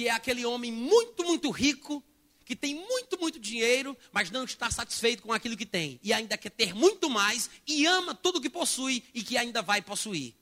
[0.00, 2.02] que é aquele homem muito, muito rico,
[2.46, 6.38] que tem muito, muito dinheiro, mas não está satisfeito com aquilo que tem, e ainda
[6.38, 10.34] quer ter muito mais, e ama tudo que possui e que ainda vai possuir.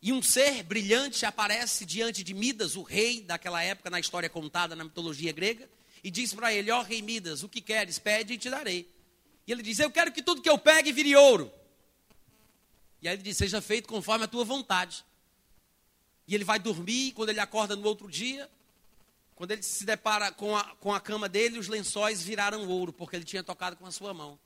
[0.00, 4.76] E um ser brilhante aparece diante de Midas, o rei daquela época, na história contada
[4.76, 5.68] na mitologia grega,
[6.04, 8.88] e diz para ele: Ó oh, rei Midas, o que queres, pede e te darei.
[9.44, 11.52] E ele diz: Eu quero que tudo que eu pegue vire ouro.
[13.02, 15.04] E aí ele diz: Seja feito conforme a tua vontade.
[16.26, 18.50] E ele vai dormir, quando ele acorda no outro dia,
[19.34, 23.16] quando ele se depara com a, com a cama dele, os lençóis viraram ouro, porque
[23.16, 24.38] ele tinha tocado com a sua mão.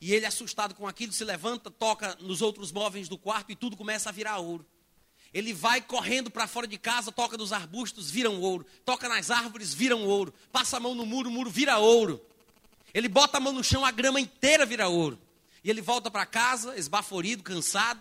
[0.00, 3.76] E ele, assustado com aquilo, se levanta, toca nos outros móveis do quarto e tudo
[3.76, 4.66] começa a virar ouro.
[5.32, 8.66] Ele vai correndo para fora de casa, toca nos arbustos, viram ouro.
[8.84, 10.34] Toca nas árvores, viram ouro.
[10.50, 12.20] Passa a mão no muro, o muro vira ouro.
[12.92, 15.18] Ele bota a mão no chão, a grama inteira vira ouro.
[15.64, 18.00] E ele volta para casa, esbaforido, cansado.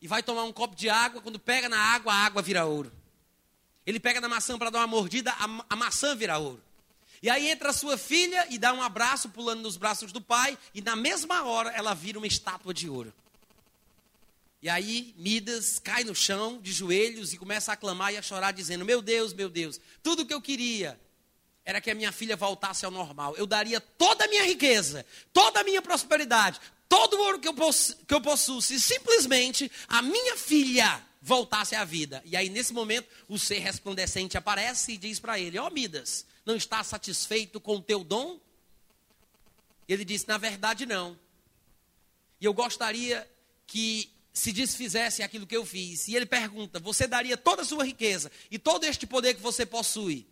[0.00, 1.20] E vai tomar um copo de água.
[1.20, 2.92] Quando pega na água, a água vira ouro.
[3.86, 6.62] Ele pega na maçã para dar uma mordida, a, a maçã vira ouro.
[7.22, 10.56] E aí entra a sua filha e dá um abraço, pulando nos braços do pai.
[10.74, 13.12] E na mesma hora, ela vira uma estátua de ouro.
[14.62, 18.52] E aí Midas cai no chão, de joelhos, e começa a clamar e a chorar,
[18.52, 20.98] dizendo: Meu Deus, meu Deus, tudo que eu queria
[21.64, 23.36] era que a minha filha voltasse ao normal.
[23.36, 26.60] Eu daria toda a minha riqueza, toda a minha prosperidade,
[26.90, 31.76] todo o ouro que eu, possu que eu possuo, se simplesmente a minha filha voltasse
[31.76, 32.20] à vida.
[32.26, 36.26] E aí, nesse momento, o ser resplandecente aparece e diz para ele: Ó oh, Midas,
[36.44, 38.40] não está satisfeito com o teu dom?
[39.88, 41.16] Ele disse: Na verdade, não.
[42.40, 43.30] E eu gostaria
[43.68, 46.08] que se desfizesse aquilo que eu fiz.
[46.08, 49.64] E ele pergunta: Você daria toda a sua riqueza e todo este poder que você
[49.64, 50.26] possui?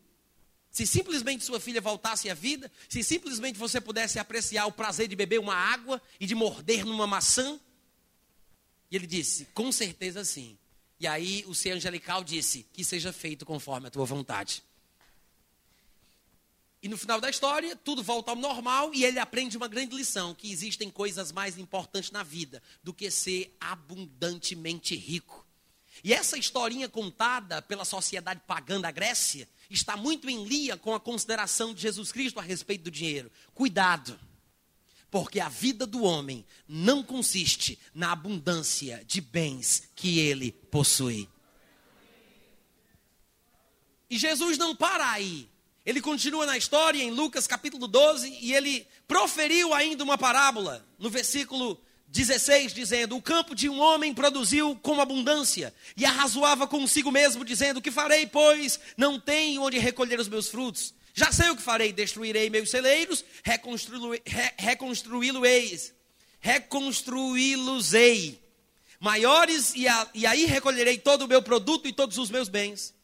[0.79, 5.17] Se simplesmente sua filha voltasse à vida, se simplesmente você pudesse apreciar o prazer de
[5.17, 7.59] beber uma água e de morder numa maçã?
[8.89, 10.57] E ele disse: Com certeza sim.
[11.01, 14.63] E aí o ser angelical disse: Que seja feito conforme a tua vontade.
[16.81, 20.33] E no final da história, tudo volta ao normal e ele aprende uma grande lição:
[20.33, 25.45] que existem coisas mais importantes na vida do que ser abundantemente rico.
[26.03, 31.01] E essa historinha contada pela sociedade pagã da Grécia está muito em linha com a
[31.01, 33.31] consideração de Jesus Cristo a respeito do dinheiro.
[33.55, 34.19] Cuidado,
[35.11, 41.29] porque a vida do homem não consiste na abundância de bens que ele possui.
[44.11, 45.49] E Jesus não para aí.
[45.85, 51.09] Ele continua na história em Lucas capítulo 12 e ele proferiu ainda uma parábola no
[51.09, 57.45] versículo 16, dizendo: O campo de um homem produziu com abundância e arrazoava consigo mesmo,
[57.45, 60.95] dizendo: Que farei, pois não tenho onde recolher os meus frutos?
[61.15, 65.93] Já sei o que farei: destruirei meus celeiros, reconstruí-los-eis,
[66.41, 68.41] reconstruí-los-ei
[69.01, 72.95] maiores, e, a, e aí recolherei todo o meu produto e todos os meus bens.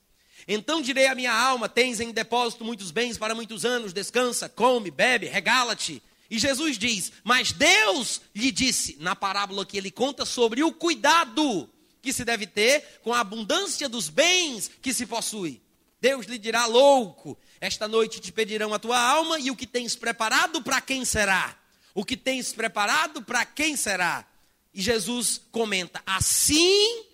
[0.47, 4.91] Então direi à minha alma: Tens em depósito muitos bens para muitos anos, descansa, come,
[4.91, 6.03] bebe, regala-te.
[6.35, 11.71] E Jesus diz: Mas Deus lhe disse, na parábola que ele conta sobre o cuidado
[12.03, 15.63] que se deve ter com a abundância dos bens que se possui.
[16.01, 19.95] Deus lhe dirá: Louco, esta noite te pedirão a tua alma, e o que tens
[19.95, 21.57] preparado para quem será?
[21.95, 24.27] O que tens preparado para quem será?
[24.75, 27.05] E Jesus comenta: Assim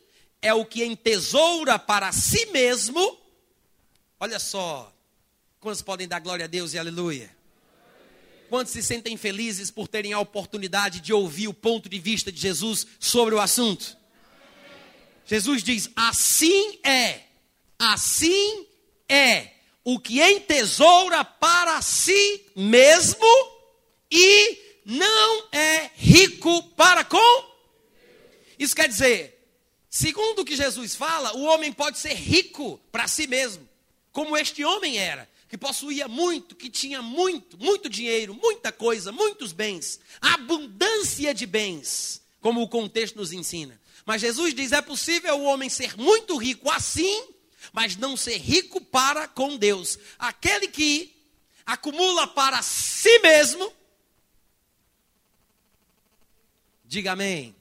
[0.41, 3.21] é o que entesoura para si mesmo
[4.23, 4.95] Olha só.
[5.59, 7.40] Quantos podem dar glória a Deus e aleluia?
[8.51, 12.41] Quantos se sentem felizes por terem a oportunidade de ouvir o ponto de vista de
[12.41, 13.97] Jesus sobre o assunto?
[15.25, 17.21] Jesus diz: assim é,
[17.79, 18.67] assim
[19.09, 19.53] é
[19.85, 23.25] o que entesoura para si mesmo
[24.11, 27.45] e não é rico para com.
[28.59, 29.47] Isso quer dizer,
[29.89, 33.71] segundo o que Jesus fala, o homem pode ser rico para si mesmo
[34.13, 39.53] como este homem era, que possuía muito, que tinha muito, muito dinheiro, muita coisa, muitos
[39.53, 43.79] bens, abundância de bens, como o contexto nos ensina.
[44.07, 47.27] Mas Jesus diz: é possível o homem ser muito rico assim,
[47.73, 49.99] mas não ser rico para com Deus.
[50.17, 51.13] Aquele que
[51.67, 53.73] acumula para si mesmo,
[56.85, 57.37] diga amém.
[57.37, 57.57] amém.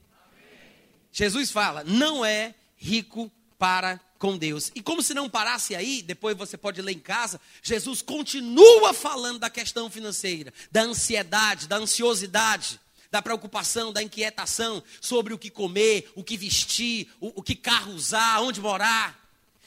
[1.10, 4.70] Jesus fala: não é rico para com Deus.
[4.74, 9.38] E como se não parasse aí, depois você pode ler em casa, Jesus continua falando
[9.38, 12.78] da questão financeira, da ansiedade, da ansiosidade,
[13.10, 17.94] da preocupação, da inquietação sobre o que comer, o que vestir, o, o que carro
[17.94, 19.18] usar, onde morar.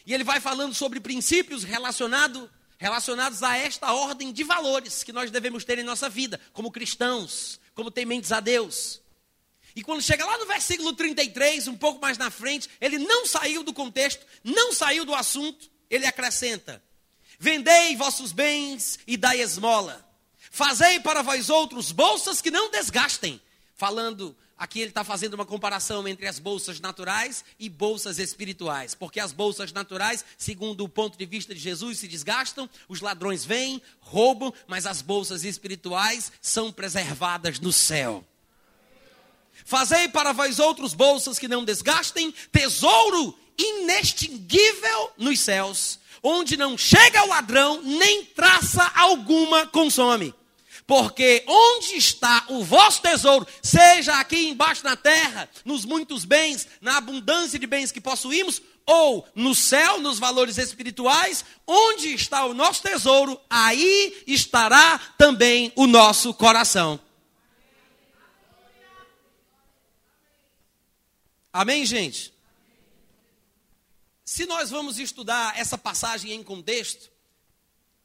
[0.05, 2.47] E ele vai falando sobre princípios relacionado,
[2.77, 7.59] relacionados a esta ordem de valores que nós devemos ter em nossa vida, como cristãos,
[7.73, 9.01] como tementes a Deus.
[9.75, 13.63] E quando chega lá no versículo 33, um pouco mais na frente, ele não saiu
[13.63, 16.83] do contexto, não saiu do assunto, ele acrescenta:
[17.39, 20.07] Vendei vossos bens e dai esmola.
[20.51, 23.41] Fazei para vós outros bolsas que não desgastem.
[23.75, 28.93] Falando, aqui ele está fazendo uma comparação entre as bolsas naturais e bolsas espirituais.
[28.93, 33.43] Porque as bolsas naturais, segundo o ponto de vista de Jesus, se desgastam, os ladrões
[33.43, 38.23] vêm, roubam, mas as bolsas espirituais são preservadas no céu.
[39.65, 47.23] Fazei para vós outros bolsas que não desgastem, tesouro inextinguível nos céus, onde não chega
[47.23, 50.33] o ladrão, nem traça alguma consome.
[50.85, 56.97] Porque onde está o vosso tesouro, seja aqui embaixo na terra, nos muitos bens, na
[56.97, 62.81] abundância de bens que possuímos, ou no céu, nos valores espirituais, onde está o nosso
[62.81, 66.99] tesouro, aí estará também o nosso coração.
[71.53, 72.33] Amém, gente?
[74.25, 77.11] Se nós vamos estudar essa passagem em contexto,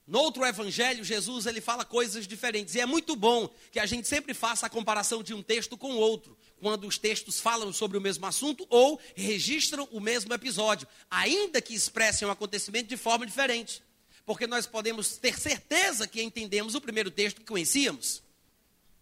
[0.06, 2.74] no outro evangelho, Jesus ele fala coisas diferentes.
[2.74, 5.96] E é muito bom que a gente sempre faça a comparação de um texto com
[5.96, 11.62] outro, quando os textos falam sobre o mesmo assunto ou registram o mesmo episódio, ainda
[11.62, 13.82] que expressem o um acontecimento de forma diferente.
[14.26, 18.22] Porque nós podemos ter certeza que entendemos o primeiro texto que conhecíamos.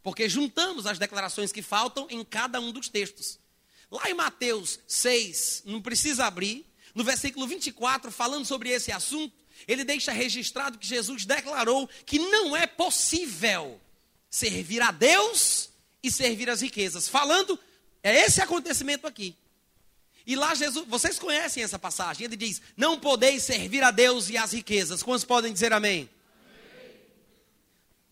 [0.04, 3.40] Porque juntamos as declarações que faltam em cada um dos textos.
[3.96, 9.34] Lá em Mateus 6, não precisa abrir, no versículo 24, falando sobre esse assunto,
[9.66, 13.80] ele deixa registrado que Jesus declarou que não é possível
[14.28, 15.70] servir a Deus
[16.02, 17.08] e servir as riquezas.
[17.08, 17.58] Falando,
[18.02, 19.34] é esse acontecimento aqui.
[20.26, 24.36] E lá Jesus, vocês conhecem essa passagem, ele diz: Não podeis servir a Deus e
[24.36, 25.02] as riquezas.
[25.02, 26.06] Quantos podem dizer amém?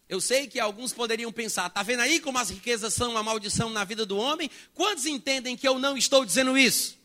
[0.08, 3.70] Eu sei que alguns poderiam pensar, está vendo aí como as riquezas são uma maldição
[3.70, 4.50] na vida do homem?
[4.74, 6.96] Quantos entendem que eu não estou dizendo isso?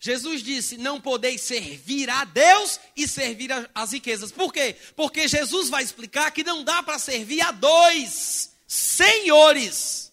[0.00, 4.30] Jesus disse: Não podeis servir a Deus e servir as riquezas.
[4.30, 4.76] Por quê?
[4.94, 10.12] Porque Jesus vai explicar que não dá para servir a dois senhores.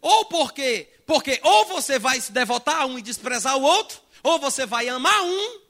[0.00, 4.38] Ou porque, porque ou você vai se devotar a um e desprezar o outro, ou
[4.38, 5.60] você vai amar um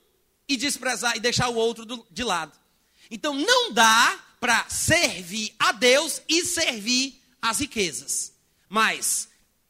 [0.49, 2.66] e desprezar e deixar o outro do, de lado.
[3.11, 8.33] Então não dá para servir a Deus e servir as riquezas.
[8.69, 9.29] Mas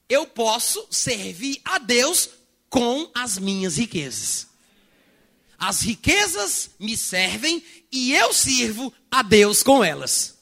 [0.09, 2.31] eu posso servir a Deus
[2.69, 4.47] com as minhas riquezas.
[5.59, 10.37] As riquezas me servem e eu sirvo a Deus com elas.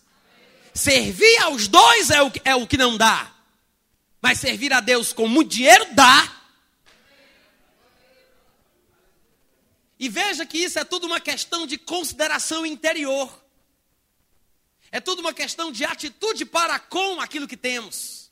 [0.73, 3.33] Servir aos dois é o, é o que não dá.
[4.21, 6.44] Mas servir a Deus com muito dinheiro dá.
[10.05, 13.43] E veja que isso é tudo uma questão de consideração interior.
[14.93, 18.31] É tudo uma questão de atitude para com aquilo que temos.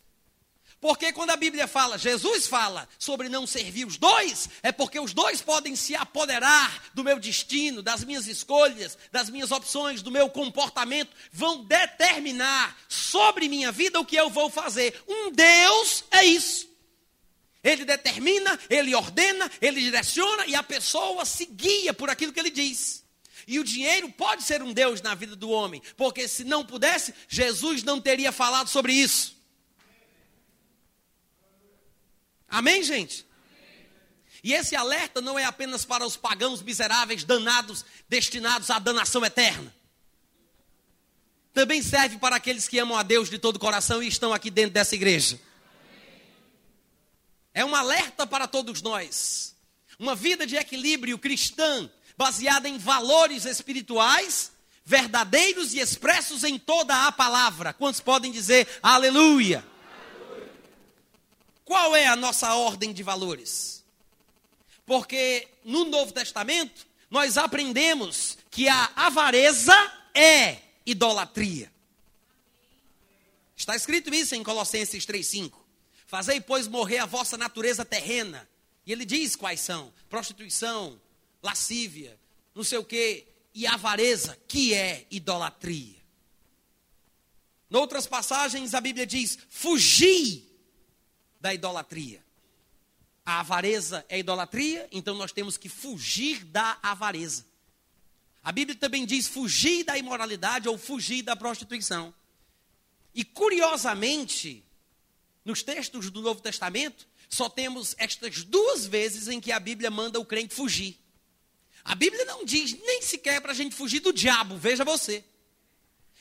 [0.82, 5.14] Porque quando a Bíblia fala, Jesus fala sobre não servir os dois, é porque os
[5.14, 10.28] dois podem se apoderar do meu destino, das minhas escolhas, das minhas opções, do meu
[10.28, 15.02] comportamento, vão determinar sobre minha vida o que eu vou fazer.
[15.08, 16.71] Um Deus é isso.
[17.62, 22.50] Ele determina, ele ordena, ele direciona e a pessoa se guia por aquilo que ele
[22.50, 23.04] diz.
[23.46, 27.14] E o dinheiro pode ser um Deus na vida do homem, porque se não pudesse,
[27.28, 29.36] Jesus não teria falado sobre isso.
[32.48, 33.26] Amém, gente?
[34.44, 39.72] E esse alerta não é apenas para os pagãos miseráveis, danados, destinados à danação eterna.
[41.54, 44.50] Também serve para aqueles que amam a Deus de todo o coração e estão aqui
[44.50, 45.38] dentro dessa igreja.
[47.54, 49.54] É um alerta para todos nós.
[49.98, 54.52] Uma vida de equilíbrio cristã, baseada em valores espirituais,
[54.84, 57.72] verdadeiros e expressos em toda a palavra.
[57.72, 59.64] Quantos podem dizer aleluia?
[61.64, 63.84] Qual é a nossa ordem de valores?
[64.84, 69.74] Porque no Novo Testamento nós aprendemos que a avareza
[70.14, 71.70] é idolatria.
[73.56, 75.61] Está escrito isso em Colossenses 3:5.
[76.12, 78.46] Fazei, pois, morrer a vossa natureza terrena.
[78.84, 81.00] E ele diz quais são: prostituição,
[81.42, 82.20] lascívia,
[82.54, 85.96] não sei o quê, e avareza, que é idolatria.
[87.70, 90.46] Em outras passagens, a Bíblia diz: fugi
[91.40, 92.22] da idolatria.
[93.24, 97.46] A avareza é idolatria, então nós temos que fugir da avareza.
[98.44, 102.12] A Bíblia também diz fugir da imoralidade ou fugir da prostituição.
[103.14, 104.62] E curiosamente,
[105.44, 110.20] nos textos do Novo Testamento, só temos estas duas vezes em que a Bíblia manda
[110.20, 110.98] o crente fugir.
[111.84, 115.24] A Bíblia não diz nem sequer para a gente fugir do diabo, veja você.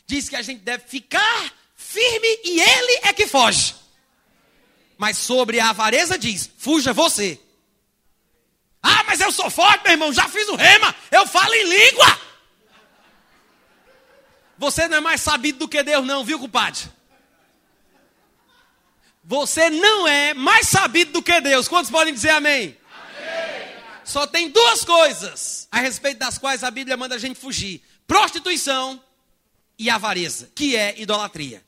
[0.07, 3.76] Diz que a gente deve ficar firme e ele é que foge.
[4.97, 7.39] Mas sobre a avareza diz: fuja você.
[8.82, 12.22] Ah, mas eu sou forte, meu irmão, já fiz o rema, eu falo em língua.
[14.57, 16.84] Você não é mais sabido do que Deus, não, viu, compadre?
[19.24, 21.67] Você não é mais sabido do que Deus.
[21.67, 22.78] Quantos podem dizer amém?
[22.91, 23.76] amém?
[24.03, 29.01] Só tem duas coisas a respeito das quais a Bíblia manda a gente fugir: prostituição
[29.78, 31.63] e avareza, que é idolatria.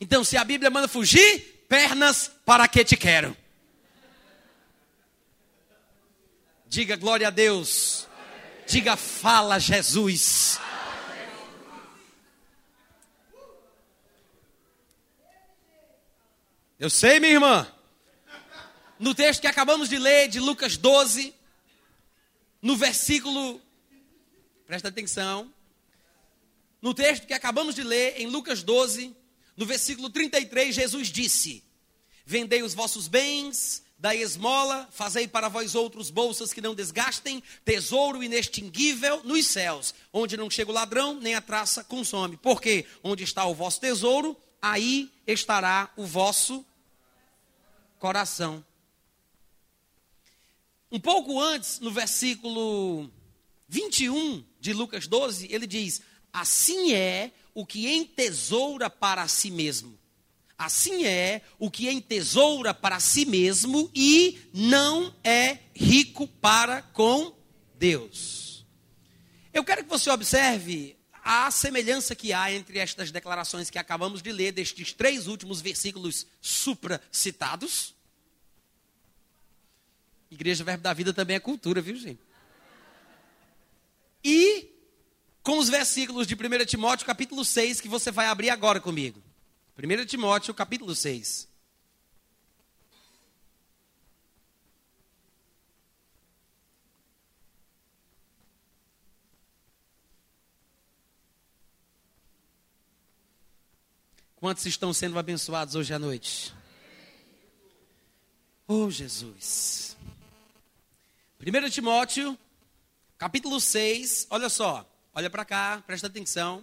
[0.00, 3.36] Então, se a Bíblia manda fugir, pernas, para que te quero?
[6.66, 8.06] Diga glória a Deus.
[8.66, 10.58] Diga fala Jesus.
[16.76, 17.72] Eu sei, minha irmã.
[18.98, 21.32] No texto que acabamos de ler, de Lucas 12,
[22.60, 23.62] no versículo.
[24.66, 25.52] Presta atenção.
[26.82, 29.14] No texto que acabamos de ler, em Lucas 12,
[29.56, 31.62] no versículo 33, Jesus disse:
[32.26, 38.20] Vendei os vossos bens, dai esmola, fazei para vós outros bolsas que não desgastem, tesouro
[38.20, 42.36] inextinguível nos céus, onde não chega o ladrão, nem a traça consome.
[42.36, 46.64] Porque onde está o vosso tesouro, aí estará o vosso
[47.98, 48.64] coração.
[50.90, 53.10] Um pouco antes, no versículo
[53.68, 56.00] 21 de Lucas 12, ele diz:
[56.32, 59.98] Assim é o que entesoura para si mesmo.
[60.56, 67.36] Assim é o que entesoura para si mesmo e não é rico para com
[67.76, 68.64] Deus.
[69.52, 74.30] Eu quero que você observe a semelhança que há entre estas declarações que acabamos de
[74.30, 77.94] ler, destes três últimos versículos supracitados.
[80.30, 82.20] Igreja Verbo da Vida também é cultura, viu, gente?
[84.22, 84.70] E
[85.42, 89.22] com os versículos de 1 Timóteo, capítulo 6, que você vai abrir agora comigo.
[89.78, 91.48] 1 Timóteo, capítulo 6.
[104.44, 106.54] Quantos estão sendo abençoados hoje à noite?
[108.68, 109.96] Oh, Jesus.
[111.40, 112.38] 1 Timóteo,
[113.16, 116.62] capítulo 6, olha só, olha para cá, presta atenção.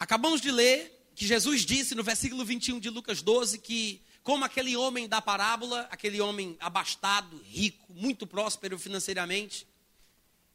[0.00, 4.74] Acabamos de ler que Jesus disse no versículo 21 de Lucas 12 que, como aquele
[4.74, 9.66] homem da parábola, aquele homem abastado, rico, muito próspero financeiramente,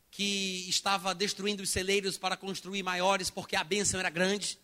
[0.09, 4.57] que estava destruindo os celeiros para construir maiores porque a bênção era grande.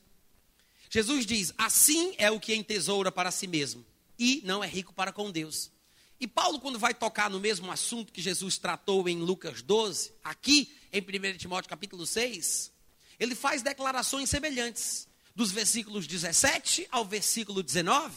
[0.94, 3.84] Jesus diz: assim é o que entesoura para si mesmo
[4.20, 5.72] e não é rico para com Deus.
[6.20, 10.72] E Paulo, quando vai tocar no mesmo assunto que Jesus tratou em Lucas 12, aqui
[10.92, 12.72] em 1 Timóteo capítulo 6,
[13.20, 18.14] ele faz declarações semelhantes, dos versículos 17 ao versículo 19.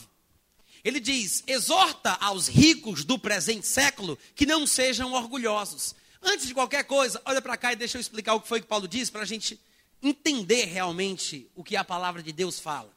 [0.85, 5.95] Ele diz: exorta aos ricos do presente século que não sejam orgulhosos.
[6.23, 8.67] Antes de qualquer coisa, olha para cá e deixa eu explicar o que foi que
[8.67, 9.59] Paulo disse para a gente
[10.07, 12.95] entender realmente o que a palavra de Deus fala.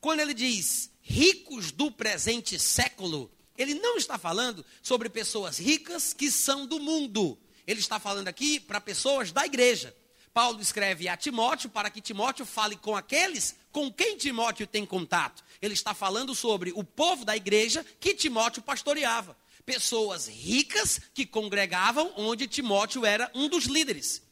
[0.00, 6.30] Quando ele diz ricos do presente século, ele não está falando sobre pessoas ricas que
[6.30, 7.38] são do mundo.
[7.66, 9.94] Ele está falando aqui para pessoas da igreja.
[10.32, 15.44] Paulo escreve a Timóteo para que Timóteo fale com aqueles com quem Timóteo tem contato.
[15.60, 19.36] Ele está falando sobre o povo da igreja que Timóteo pastoreava.
[19.66, 24.22] Pessoas ricas que congregavam onde Timóteo era um dos líderes.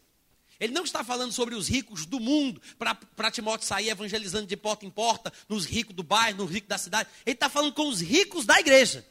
[0.60, 2.60] Ele não está falando sobre os ricos do mundo,
[3.16, 6.78] para Timóteo sair evangelizando de porta em porta, nos ricos do bairro, nos ricos da
[6.78, 7.08] cidade.
[7.24, 9.06] Ele está falando com os ricos da igreja.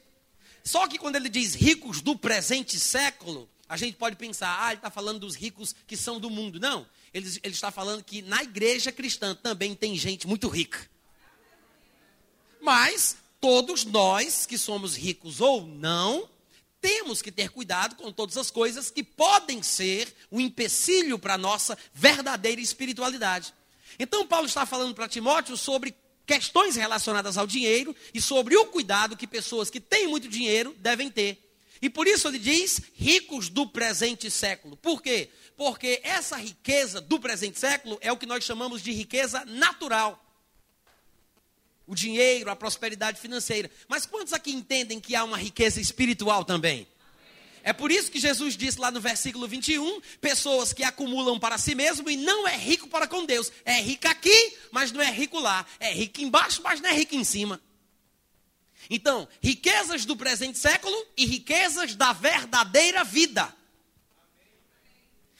[0.62, 4.78] Só que quando ele diz ricos do presente século, a gente pode pensar, ah, ele
[4.78, 6.60] está falando dos ricos que são do mundo.
[6.60, 10.88] Não, ele, ele está falando que na igreja cristã também tem gente muito rica.
[12.60, 16.28] Mas todos nós que somos ricos ou não,
[16.80, 21.38] temos que ter cuidado com todas as coisas que podem ser um empecilho para a
[21.38, 23.52] nossa verdadeira espiritualidade.
[23.98, 25.94] Então, Paulo está falando para Timóteo sobre
[26.26, 31.10] questões relacionadas ao dinheiro e sobre o cuidado que pessoas que têm muito dinheiro devem
[31.10, 31.44] ter.
[31.80, 34.76] E por isso ele diz ricos do presente século.
[34.76, 35.30] Por quê?
[35.56, 40.27] Porque essa riqueza do presente século é o que nós chamamos de riqueza natural.
[41.88, 43.68] O dinheiro, a prosperidade financeira.
[43.88, 46.86] Mas quantos aqui entendem que há uma riqueza espiritual também?
[47.62, 51.74] É por isso que Jesus disse lá no versículo 21: pessoas que acumulam para si
[51.74, 53.50] mesmo e não é rico para com Deus.
[53.64, 55.66] É rico aqui, mas não é rico lá.
[55.80, 57.60] É rico embaixo, mas não é rico em cima.
[58.90, 63.54] Então, riquezas do presente século e riquezas da verdadeira vida.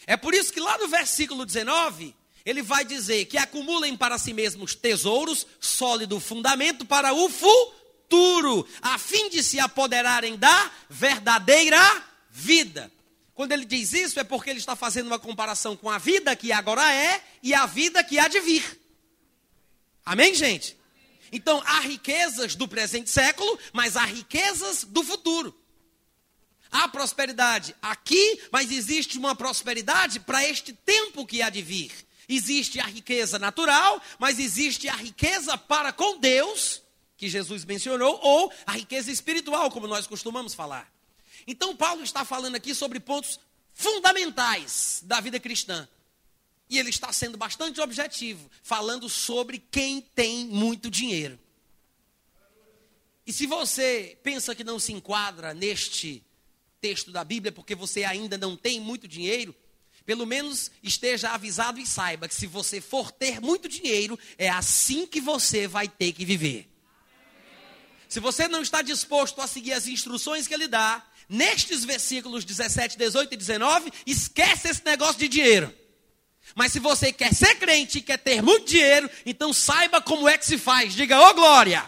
[0.07, 2.15] É por isso que lá no versículo 19,
[2.49, 8.97] ele vai dizer que acumulem para si mesmos tesouros, sólido fundamento para o futuro, a
[8.97, 11.79] fim de se apoderarem da verdadeira
[12.31, 12.91] vida.
[13.35, 16.51] Quando ele diz isso, é porque ele está fazendo uma comparação com a vida que
[16.51, 18.81] agora é e a vida que há de vir.
[20.03, 20.75] Amém, gente?
[21.31, 25.55] Então, há riquezas do presente século, mas há riquezas do futuro.
[26.71, 32.08] Há prosperidade aqui, mas existe uma prosperidade para este tempo que há de vir.
[32.29, 36.83] Existe a riqueza natural, mas existe a riqueza para com Deus,
[37.17, 40.93] que Jesus mencionou, ou a riqueza espiritual, como nós costumamos falar.
[41.47, 43.41] Então, Paulo está falando aqui sobre pontos
[43.73, 45.89] fundamentais da vida cristã.
[46.69, 51.39] E ele está sendo bastante objetivo, falando sobre quem tem muito dinheiro.
[53.27, 56.23] E se você pensa que não se enquadra neste
[56.81, 59.55] texto da Bíblia porque você ainda não tem muito dinheiro,
[60.09, 65.07] pelo menos esteja avisado e saiba que se você for ter muito dinheiro, é assim
[65.07, 66.67] que você vai ter que viver.
[68.09, 72.97] Se você não está disposto a seguir as instruções que ele dá, nestes versículos 17,
[72.97, 75.75] 18 e 19, esquece esse negócio de dinheiro.
[76.55, 80.39] Mas se você quer ser crente e quer ter muito dinheiro, então saiba como é
[80.39, 80.95] que se faz.
[80.95, 81.85] Diga, ô oh, glória!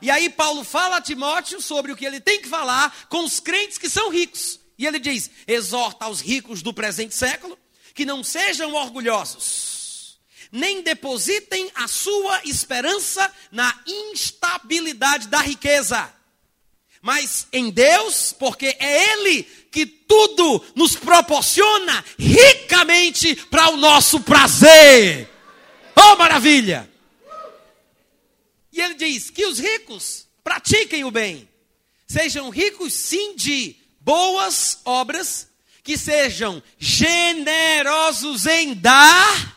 [0.00, 3.40] E aí Paulo fala a Timóteo sobre o que ele tem que falar com os
[3.40, 4.63] crentes que são ricos.
[4.78, 7.58] E ele diz: exorta aos ricos do presente século
[7.94, 10.18] que não sejam orgulhosos,
[10.50, 16.12] nem depositem a sua esperança na instabilidade da riqueza,
[17.00, 25.28] mas em Deus, porque é Ele que tudo nos proporciona ricamente para o nosso prazer.
[25.94, 26.90] Oh, maravilha!
[28.72, 31.48] E ele diz que os ricos pratiquem o bem,
[32.08, 35.48] sejam ricos sim de boas obras,
[35.82, 39.54] que sejam generosos em dar.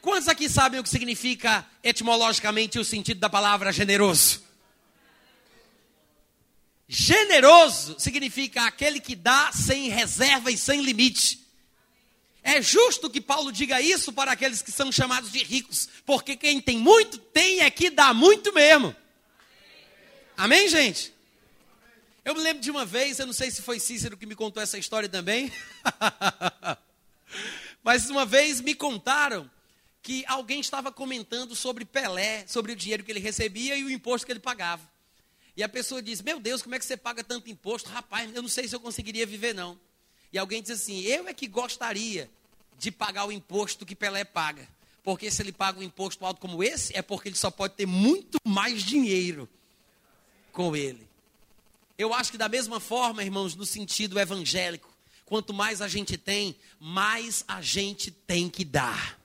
[0.00, 4.42] Quantos aqui sabem o que significa etimologicamente o sentido da palavra generoso?
[6.88, 11.44] Generoso significa aquele que dá sem reserva e sem limite.
[12.42, 16.60] É justo que Paulo diga isso para aqueles que são chamados de ricos, porque quem
[16.60, 18.94] tem muito tem é que dá muito mesmo.
[20.36, 21.14] Amém, gente?
[22.24, 24.60] Eu me lembro de uma vez, eu não sei se foi Cícero que me contou
[24.60, 25.52] essa história também,
[27.84, 29.48] mas uma vez me contaram
[30.02, 34.26] que alguém estava comentando sobre Pelé, sobre o dinheiro que ele recebia e o imposto
[34.26, 34.82] que ele pagava.
[35.56, 37.88] E a pessoa diz: Meu Deus, como é que você paga tanto imposto?
[37.88, 39.78] Rapaz, eu não sei se eu conseguiria viver, não.
[40.32, 42.28] E alguém diz assim: Eu é que gostaria
[42.76, 44.68] de pagar o imposto que Pelé paga.
[45.04, 47.86] Porque se ele paga um imposto alto como esse, é porque ele só pode ter
[47.86, 49.48] muito mais dinheiro
[50.54, 51.06] com ele.
[51.98, 54.88] Eu acho que da mesma forma, irmãos, no sentido evangélico,
[55.26, 59.20] quanto mais a gente tem, mais a gente tem que dar.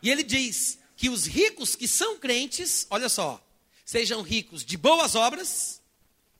[0.00, 3.44] E ele diz que os ricos que são crentes, olha só,
[3.84, 5.82] sejam ricos de boas obras,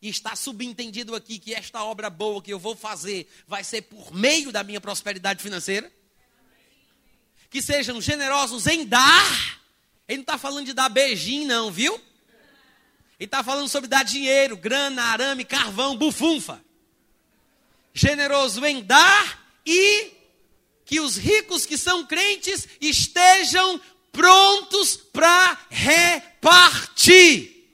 [0.00, 4.12] e está subentendido aqui que esta obra boa que eu vou fazer vai ser por
[4.12, 5.92] meio da minha prosperidade financeira.
[7.48, 9.60] Que sejam generosos em dar.
[10.08, 12.00] Ele não está falando de dar beijinho, não, viu?
[13.22, 16.60] Ele está falando sobre dar dinheiro, grana, arame, carvão, bufunfa.
[17.94, 20.10] Generoso em dar e
[20.84, 27.64] que os ricos que são crentes estejam prontos para repartir.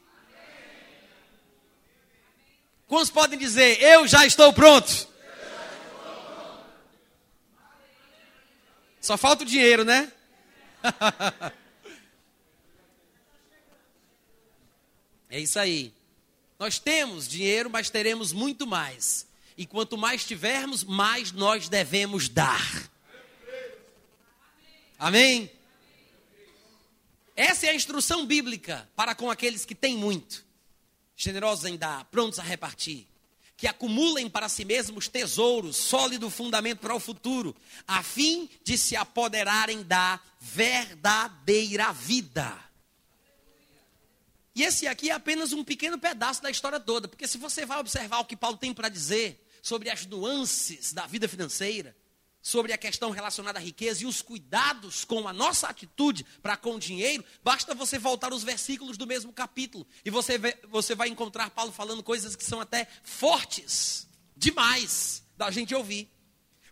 [2.87, 5.09] Quantos podem dizer, eu já estou pronto?
[9.01, 10.13] Só falta o dinheiro, né?
[15.31, 15.93] é isso aí.
[16.59, 19.27] Nós temos dinheiro, mas teremos muito mais.
[19.57, 22.91] E quanto mais tivermos, mais nós devemos dar.
[24.99, 25.51] Amém?
[27.37, 30.45] Essa é a instrução bíblica para com aqueles que têm muito
[31.19, 33.05] generosos em dar, prontos a repartir,
[33.57, 37.57] que acumulem para si mesmos tesouros, sólido fundamento para o futuro,
[37.89, 42.57] a fim de se apoderarem da verdadeira vida.
[44.59, 47.79] E esse aqui é apenas um pequeno pedaço da história toda, porque se você vai
[47.79, 51.97] observar o que Paulo tem para dizer sobre as nuances da vida financeira,
[52.43, 56.75] sobre a questão relacionada à riqueza e os cuidados com a nossa atitude para com
[56.75, 61.07] o dinheiro, basta você voltar os versículos do mesmo capítulo e você, vê, você vai
[61.07, 66.11] encontrar Paulo falando coisas que são até fortes demais da gente ouvir.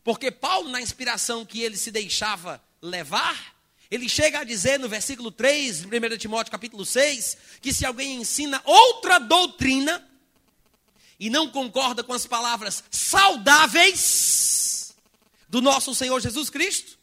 [0.02, 3.55] Porque Paulo, na inspiração que ele se deixava levar,
[3.90, 8.60] ele chega a dizer no versículo 3, 1 Timóteo capítulo 6, que se alguém ensina
[8.64, 10.06] outra doutrina
[11.18, 14.56] e não concorda com as palavras saudáveis,
[15.48, 16.98] do nosso Senhor Jesus Cristo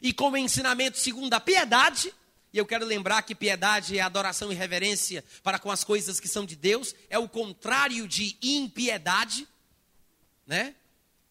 [0.00, 2.12] e com o ensinamento segundo a piedade.
[2.52, 6.28] E eu quero lembrar que piedade é adoração e reverência para com as coisas que
[6.28, 9.46] são de Deus, é o contrário de impiedade,
[10.46, 10.74] né?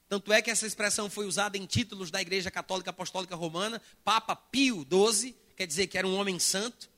[0.10, 4.36] Tanto é que essa expressão foi usada em títulos da Igreja Católica Apostólica Romana, Papa
[4.36, 6.90] Pio XII, quer dizer que era um homem santo.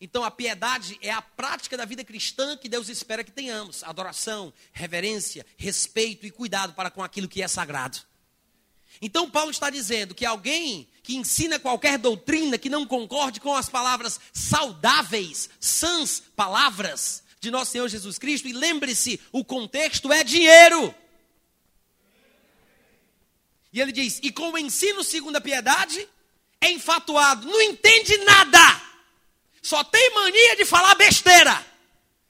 [0.00, 4.52] Então a piedade é a prática da vida cristã que Deus espera que tenhamos: adoração,
[4.72, 7.98] reverência, respeito e cuidado para com aquilo que é sagrado.
[9.00, 13.68] Então, Paulo está dizendo que alguém que ensina qualquer doutrina que não concorde com as
[13.68, 20.94] palavras saudáveis, sãs palavras de nosso Senhor Jesus Cristo, e lembre-se, o contexto é dinheiro.
[23.74, 26.08] E ele diz: e com o ensino segundo a piedade,
[26.60, 28.82] é enfatuado, não entende nada,
[29.60, 31.74] só tem mania de falar besteira.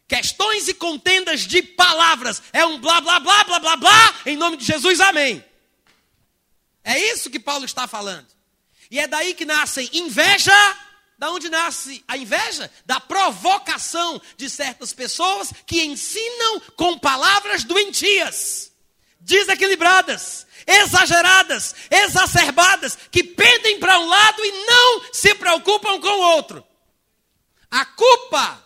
[0.09, 4.57] Questões e contendas de palavras, é um blá blá blá blá blá blá, em nome
[4.57, 5.45] de Jesus, amém.
[6.83, 8.27] É isso que Paulo está falando.
[8.91, 10.53] E é daí que nasce inveja.
[11.17, 12.71] Da onde nasce a inveja?
[12.85, 18.73] Da provocação de certas pessoas que ensinam com palavras doentias,
[19.25, 26.65] desequilibradas, exageradas, exacerbadas, que pendem para um lado e não se preocupam com o outro.
[27.71, 28.63] A culpa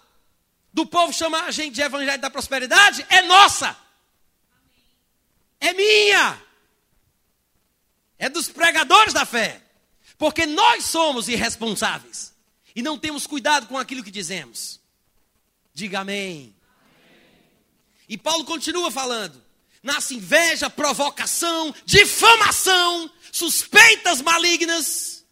[0.73, 3.77] do povo chamar a gente de evangelho da prosperidade é nossa.
[5.61, 6.49] É minha
[8.19, 9.63] é dos pregadores da fé.
[10.19, 12.35] Porque nós somos irresponsáveis
[12.75, 14.81] e não temos cuidado com aquilo que dizemos.
[15.73, 16.55] Diga amém.
[18.09, 19.41] E Paulo continua falando:
[19.83, 25.25] nasce inveja, provocação, difamação, suspeitas malignas,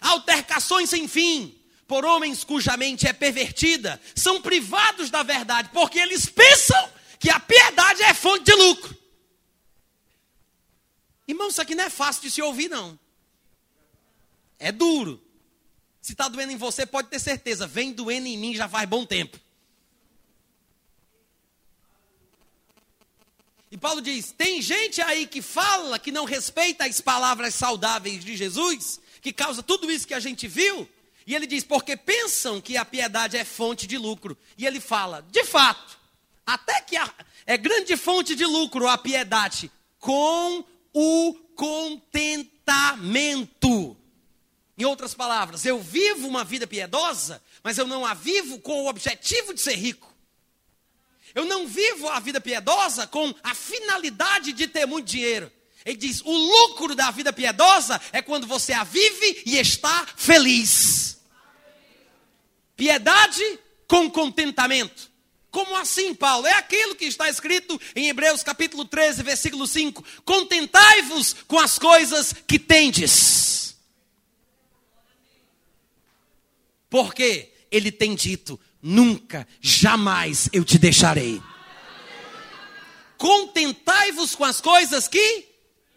[0.00, 1.54] altercações sem fim
[1.86, 7.40] por homens cuja mente é pervertida, são privados da verdade, porque eles pensam que a
[7.40, 8.96] piedade é fonte de lucro.
[11.26, 12.98] Irmão, isso aqui não é fácil de se ouvir, não.
[14.58, 15.22] É duro.
[16.00, 17.66] Se está doendo em você, pode ter certeza.
[17.66, 19.38] Vem doendo em mim já faz bom tempo.
[23.70, 28.36] E Paulo diz: tem gente aí que fala que não respeita as palavras saudáveis de
[28.36, 30.88] Jesus, que causa tudo isso que a gente viu.
[31.26, 34.36] E ele diz: porque pensam que a piedade é fonte de lucro.
[34.56, 35.98] E ele fala: de fato,
[36.46, 37.12] até que a,
[37.46, 40.64] é grande fonte de lucro a piedade, com
[40.94, 43.96] o contentamento.
[44.78, 48.88] Em outras palavras, eu vivo uma vida piedosa, mas eu não a vivo com o
[48.88, 50.07] objetivo de ser rico.
[51.38, 55.52] Eu não vivo a vida piedosa com a finalidade de ter muito dinheiro.
[55.86, 61.20] Ele diz: o lucro da vida piedosa é quando você a vive e está feliz.
[62.74, 65.08] Piedade com contentamento.
[65.48, 66.44] Como assim, Paulo?
[66.44, 72.34] É aquilo que está escrito em Hebreus capítulo 13, versículo 5: Contentai-vos com as coisas
[72.48, 73.76] que tendes.
[76.90, 81.40] Porque ele tem dito: nunca, jamais eu te deixarei.
[83.16, 85.46] Contentai-vos com as coisas que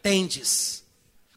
[0.01, 0.83] tendes.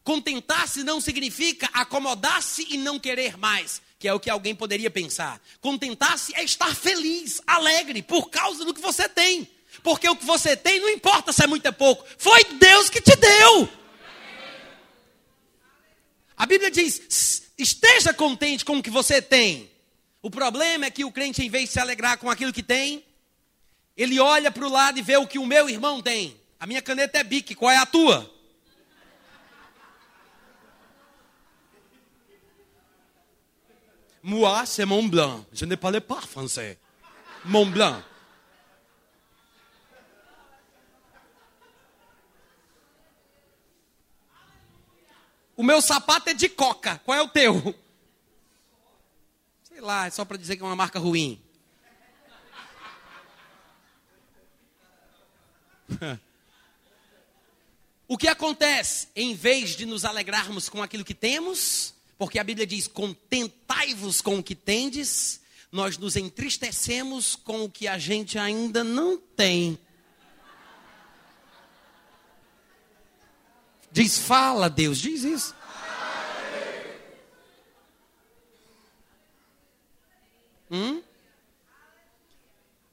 [0.02, 5.40] Contentar-se não significa acomodar-se e não querer mais, que é o que alguém poderia pensar.
[5.60, 9.48] Contentar-se é estar feliz, alegre, por causa do que você tem.
[9.82, 12.88] Porque o que você tem não importa se é muito ou é pouco, foi Deus
[12.88, 13.68] que te deu.
[16.36, 19.70] A Bíblia diz: esteja contente com o que você tem.
[20.24, 23.04] O problema é que o crente, em vez de se alegrar com aquilo que tem,
[23.94, 26.40] ele olha para o lado e vê o que o meu irmão tem.
[26.58, 28.34] A minha caneta é bique, qual é a tua?
[34.22, 35.44] Moi, c'est Mont Blanc.
[35.52, 36.78] Je ne parle pas français.
[37.44, 38.02] Mont Blanc.
[45.54, 46.98] O meu sapato é de coca.
[47.04, 47.83] Qual é o teu?
[49.74, 51.42] Sei lá, é só para dizer que é uma marca ruim.
[58.06, 59.08] o que acontece?
[59.16, 64.38] Em vez de nos alegrarmos com aquilo que temos, porque a Bíblia diz: contentai-vos com
[64.38, 65.40] o que tendes,
[65.72, 69.76] nós nos entristecemos com o que a gente ainda não tem.
[73.90, 75.52] Diz, fala, Deus, diz isso.
[80.74, 81.00] Hum?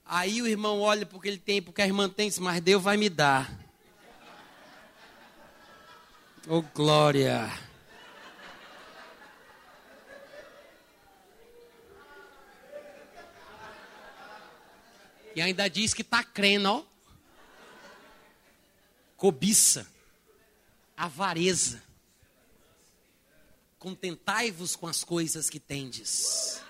[0.05, 3.09] Aí o irmão olha porque ele tem, porque a irmã tem, mas Deus vai me
[3.09, 3.51] dar.
[6.47, 7.51] Oh, glória.
[15.35, 16.83] E ainda diz que está crendo, ó.
[19.17, 19.87] Cobiça,
[20.95, 21.81] avareza.
[23.79, 26.61] Contentai-vos com as coisas que tendes.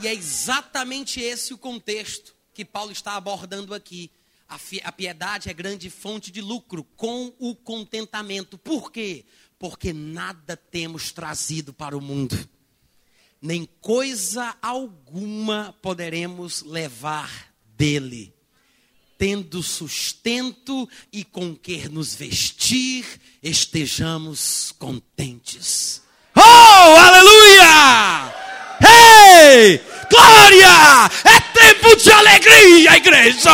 [0.00, 4.10] E é exatamente esse o contexto que Paulo está abordando aqui.
[4.48, 8.56] A, a piedade é grande fonte de lucro com o contentamento.
[8.56, 9.24] Por quê?
[9.58, 12.38] Porque nada temos trazido para o mundo,
[13.42, 18.32] nem coisa alguma poderemos levar dele.
[19.18, 23.04] Tendo sustento e com que nos vestir,
[23.42, 26.02] estejamos contentes.
[26.36, 28.38] Oh, aleluia!
[30.10, 31.10] Glória!
[31.24, 33.50] É tempo de alegria, igreja!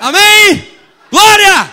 [0.00, 0.78] Amém?
[1.10, 1.72] Glória!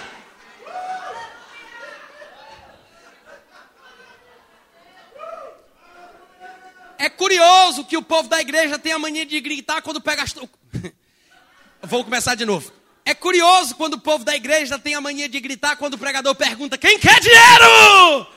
[6.97, 10.33] É curioso que o povo da igreja tem a mania de gritar quando pega as.
[11.83, 12.82] Vou começar de novo.
[13.05, 16.33] É curioso quando o povo da igreja tem a mania de gritar quando o pregador
[16.35, 18.27] pergunta: quem quer dinheiro?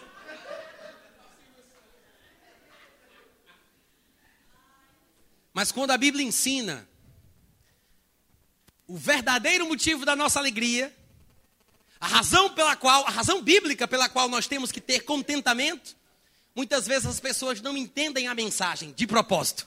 [5.52, 6.86] Mas quando a Bíblia ensina
[8.86, 10.94] o verdadeiro motivo da nossa alegria,
[12.00, 15.96] a razão pela qual, a razão bíblica pela qual nós temos que ter contentamento,
[16.54, 19.66] muitas vezes as pessoas não entendem a mensagem de propósito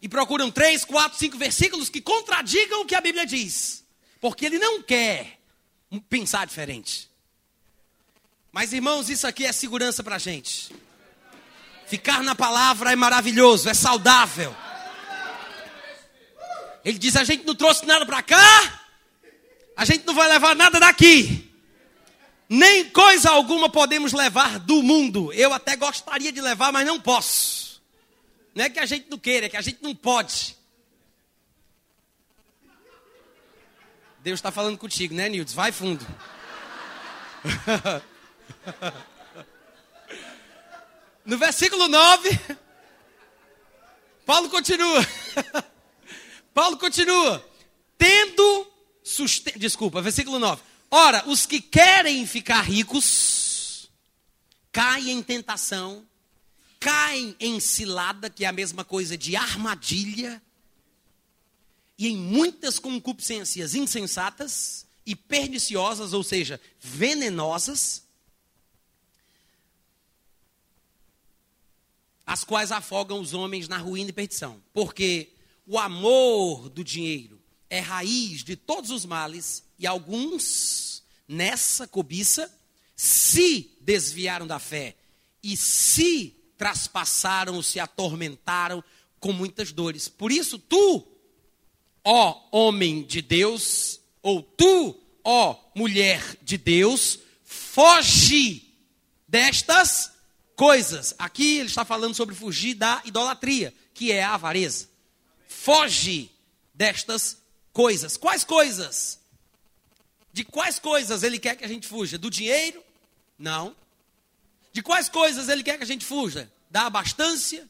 [0.00, 3.84] e procuram três, quatro, cinco versículos que contradigam o que a Bíblia diz,
[4.20, 5.38] porque ele não quer
[6.08, 7.10] pensar diferente.
[8.52, 10.74] Mas irmãos, isso aqui é segurança para a gente.
[11.86, 14.54] Ficar na palavra é maravilhoso, é saudável.
[16.84, 18.80] Ele diz: a gente não trouxe nada para cá,
[19.76, 21.52] a gente não vai levar nada daqui.
[22.48, 25.32] Nem coisa alguma podemos levar do mundo.
[25.32, 27.65] Eu até gostaria de levar, mas não posso.
[28.56, 30.56] Não é que a gente não queira, é que a gente não pode.
[34.20, 35.52] Deus está falando contigo, né, Nildes?
[35.52, 36.04] Vai fundo.
[41.24, 42.40] No versículo 9,
[44.24, 45.04] Paulo continua.
[46.54, 47.44] Paulo continua.
[47.98, 49.58] Tendo sustento.
[49.58, 50.62] Desculpa, versículo 9.
[50.88, 53.90] Ora, os que querem ficar ricos
[54.70, 56.06] caem em tentação,
[56.78, 60.42] caem em cilada, que é a mesma coisa de armadilha,
[61.98, 68.04] e em muitas concupiscências insensatas e perniciosas, ou seja, venenosas,
[72.26, 74.60] as quais afogam os homens na ruína e perdição.
[74.72, 75.30] Porque
[75.66, 82.52] o amor do dinheiro é raiz de todos os males, e alguns, nessa cobiça,
[82.94, 84.96] se desviaram da fé
[85.42, 88.82] e se traspassaram, se atormentaram
[89.20, 90.08] com muitas dores.
[90.08, 91.06] Por isso, tu,
[92.04, 98.74] ó homem de Deus, ou tu, ó mulher de Deus, foge
[99.26, 100.12] destas
[100.54, 101.14] coisas.
[101.18, 104.88] Aqui ele está falando sobre fugir da idolatria, que é a avareza.
[105.48, 106.30] Foge
[106.74, 107.38] destas
[107.72, 108.16] coisas.
[108.16, 109.18] Quais coisas?
[110.32, 112.18] De quais coisas ele quer que a gente fuja?
[112.18, 112.82] Do dinheiro?
[113.38, 113.74] Não.
[114.76, 116.52] De quais coisas ele quer que a gente fuja?
[116.70, 117.66] Da abastança?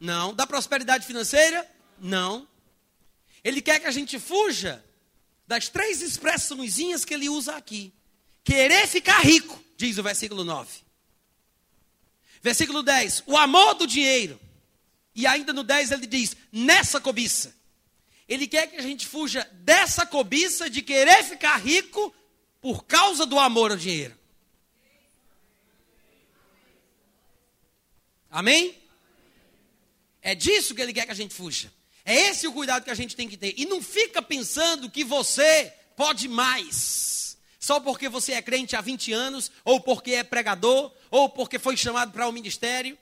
[0.00, 0.32] Não.
[0.32, 1.70] Da prosperidade financeira?
[1.98, 2.48] Não.
[3.44, 4.82] Ele quer que a gente fuja
[5.46, 7.92] das três expressõezinhas que ele usa aqui.
[8.42, 10.78] Querer ficar rico, diz o versículo 9.
[12.40, 14.40] Versículo 10, o amor do dinheiro.
[15.14, 17.54] E ainda no 10 ele diz, nessa cobiça.
[18.26, 22.14] Ele quer que a gente fuja dessa cobiça de querer ficar rico
[22.62, 24.18] por causa do amor ao dinheiro.
[28.30, 28.76] Amém?
[30.22, 31.72] É disso que ele quer que a gente fuja.
[32.04, 33.54] É esse o cuidado que a gente tem que ter.
[33.56, 37.36] E não fica pensando que você pode mais.
[37.58, 41.76] Só porque você é crente há 20 anos, ou porque é pregador, ou porque foi
[41.76, 42.96] chamado para o ministério.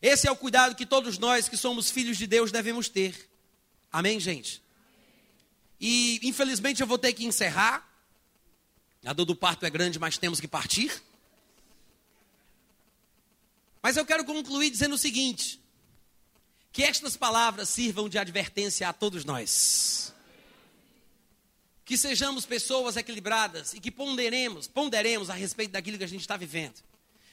[0.00, 3.28] Esse é o cuidado que todos nós que somos filhos de Deus devemos ter.
[3.90, 4.62] Amém, gente?
[5.80, 7.86] E infelizmente eu vou ter que encerrar.
[9.04, 10.92] A dor do parto é grande, mas temos que partir.
[13.86, 15.60] Mas eu quero concluir dizendo o seguinte:
[16.72, 20.12] que estas palavras sirvam de advertência a todos nós.
[21.84, 26.36] Que sejamos pessoas equilibradas e que ponderemos, ponderemos a respeito daquilo que a gente está
[26.36, 26.82] vivendo,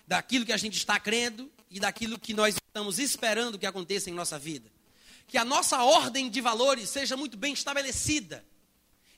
[0.07, 4.13] daquilo que a gente está crendo e daquilo que nós estamos esperando que aconteça em
[4.13, 4.71] nossa vida
[5.27, 8.45] que a nossa ordem de valores seja muito bem estabelecida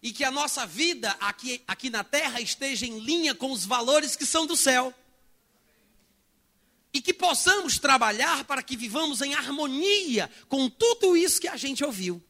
[0.01, 4.15] e que a nossa vida aqui, aqui na terra esteja em linha com os valores
[4.15, 4.93] que são do céu.
[6.96, 11.84] E que possamos trabalhar para que vivamos em harmonia com tudo isso que a gente
[11.84, 12.24] ouviu.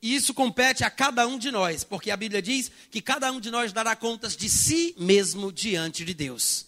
[0.00, 3.40] E isso compete a cada um de nós, porque a Bíblia diz que cada um
[3.40, 6.66] de nós dará contas de si mesmo diante de Deus.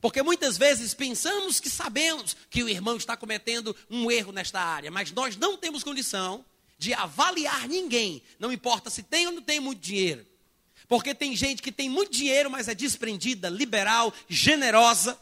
[0.00, 4.88] Porque muitas vezes pensamos que sabemos que o irmão está cometendo um erro nesta área,
[4.88, 6.44] mas nós não temos condição
[6.78, 10.24] de avaliar ninguém, não importa se tem ou não tem muito dinheiro.
[10.86, 15.18] Porque tem gente que tem muito dinheiro, mas é desprendida, liberal, generosa,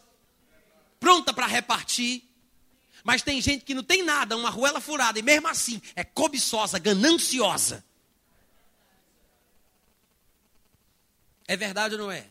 [0.99, 2.23] pronta para repartir.
[3.05, 6.79] Mas tem gente que não tem nada, uma ruela furada, e mesmo assim é cobiçosa,
[6.79, 7.85] gananciosa.
[11.47, 12.27] É verdade ou não é?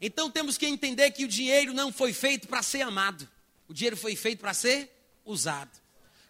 [0.00, 3.28] Então temos que entender que o dinheiro não foi feito para ser amado.
[3.68, 4.90] O dinheiro foi feito para ser
[5.24, 5.70] usado.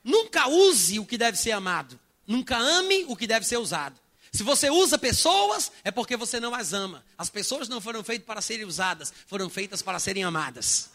[0.02, 1.98] Nunca use o que deve ser amado.
[2.26, 3.98] Nunca ame o que deve ser usado.
[4.32, 7.04] Se você usa pessoas, é porque você não as ama.
[7.18, 10.90] As pessoas não foram feitas para serem usadas, foram feitas para serem amadas.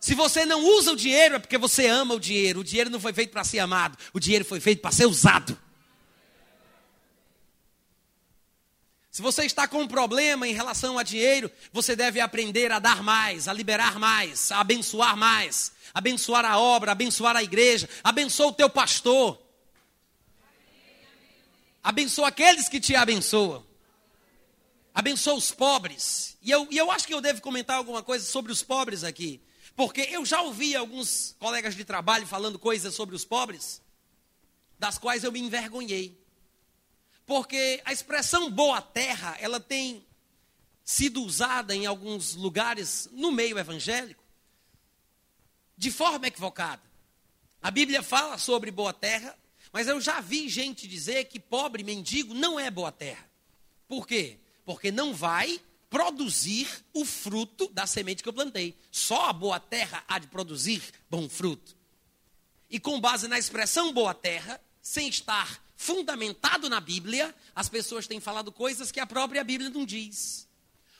[0.00, 2.60] Se você não usa o dinheiro, é porque você ama o dinheiro.
[2.60, 5.56] O dinheiro não foi feito para ser amado, o dinheiro foi feito para ser usado.
[9.10, 13.00] Se você está com um problema em relação a dinheiro, você deve aprender a dar
[13.00, 18.52] mais, a liberar mais, a abençoar mais, abençoar a obra, abençoar a igreja, abençoa o
[18.52, 19.43] teu pastor.
[21.84, 23.62] Abençoa aqueles que te abençoam.
[24.94, 26.38] Abençoa os pobres.
[26.40, 29.42] E eu, e eu acho que eu devo comentar alguma coisa sobre os pobres aqui.
[29.76, 33.82] Porque eu já ouvi alguns colegas de trabalho falando coisas sobre os pobres,
[34.78, 36.18] das quais eu me envergonhei.
[37.26, 40.06] Porque a expressão boa terra, ela tem
[40.82, 44.24] sido usada em alguns lugares no meio evangélico
[45.76, 46.82] de forma equivocada.
[47.60, 49.36] A Bíblia fala sobre boa terra,
[49.74, 53.28] mas eu já vi gente dizer que pobre mendigo não é boa terra.
[53.88, 54.38] Por quê?
[54.64, 55.60] Porque não vai
[55.90, 58.78] produzir o fruto da semente que eu plantei.
[58.88, 61.76] Só a boa terra há de produzir bom fruto.
[62.70, 68.20] E com base na expressão boa terra, sem estar fundamentado na Bíblia, as pessoas têm
[68.20, 70.48] falado coisas que a própria Bíblia não diz.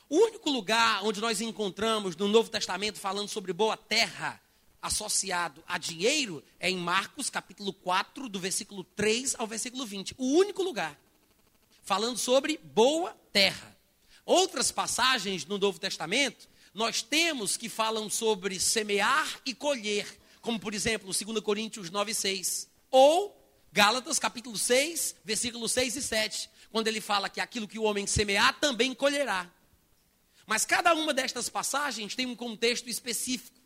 [0.08, 4.40] O único lugar onde nós encontramos no Novo Testamento falando sobre boa terra
[4.84, 10.14] associado a dinheiro é em Marcos, capítulo 4, do versículo 3 ao versículo 20.
[10.18, 11.00] O único lugar
[11.82, 13.74] falando sobre boa terra.
[14.26, 20.06] Outras passagens no Novo Testamento nós temos que falam sobre semear e colher,
[20.42, 22.68] como por exemplo, 2 Coríntios 9, 6.
[22.90, 23.40] Ou
[23.72, 28.06] Gálatas capítulo 6, versículos 6 e 7, quando ele fala que aquilo que o homem
[28.06, 29.50] semear também colherá.
[30.46, 33.63] Mas cada uma destas passagens tem um contexto específico.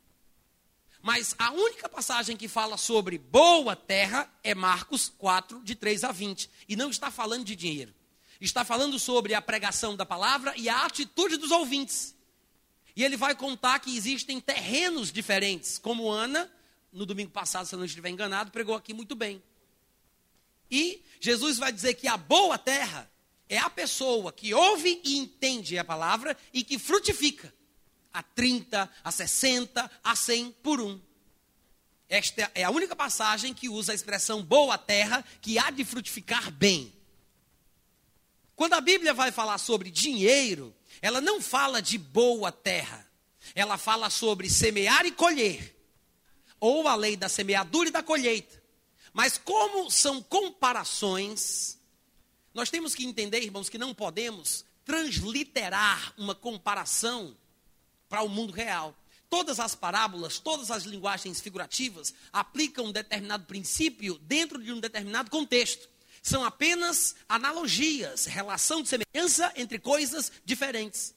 [1.03, 6.13] Mas a única passagem que fala sobre boa terra é Marcos 4, de 3 a
[6.13, 6.51] 20.
[6.69, 7.95] E não está falando de dinheiro.
[8.41, 12.15] Está falando sobre a pregação da palavra e a atitude dos ouvintes.
[12.95, 16.51] E ele vai contar que existem terrenos diferentes, como Ana,
[16.93, 19.43] no domingo passado, se eu não estiver enganado, pregou aqui muito bem.
[20.71, 23.11] E Jesus vai dizer que a boa terra
[23.49, 27.53] é a pessoa que ouve e entende a palavra e que frutifica
[28.13, 31.01] a 30, a 60, a 100 por um.
[32.09, 36.51] Esta é a única passagem que usa a expressão boa terra, que há de frutificar
[36.51, 36.93] bem.
[38.57, 43.07] Quando a Bíblia vai falar sobre dinheiro, ela não fala de boa terra.
[43.55, 45.77] Ela fala sobre semear e colher.
[46.59, 48.61] Ou a lei da semeadura e da colheita.
[49.13, 51.79] Mas como são comparações,
[52.53, 57.37] nós temos que entender, irmãos, que não podemos transliterar uma comparação
[58.09, 58.95] para o mundo real.
[59.29, 65.31] Todas as parábolas, todas as linguagens figurativas aplicam um determinado princípio dentro de um determinado
[65.31, 65.89] contexto
[66.23, 71.15] são apenas analogias, relação de semelhança entre coisas diferentes.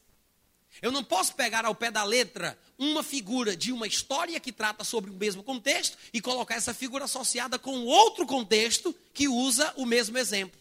[0.82, 4.84] Eu não posso pegar ao pé da letra uma figura de uma história que trata
[4.84, 9.86] sobre o mesmo contexto e colocar essa figura associada com outro contexto que usa o
[9.86, 10.60] mesmo exemplo.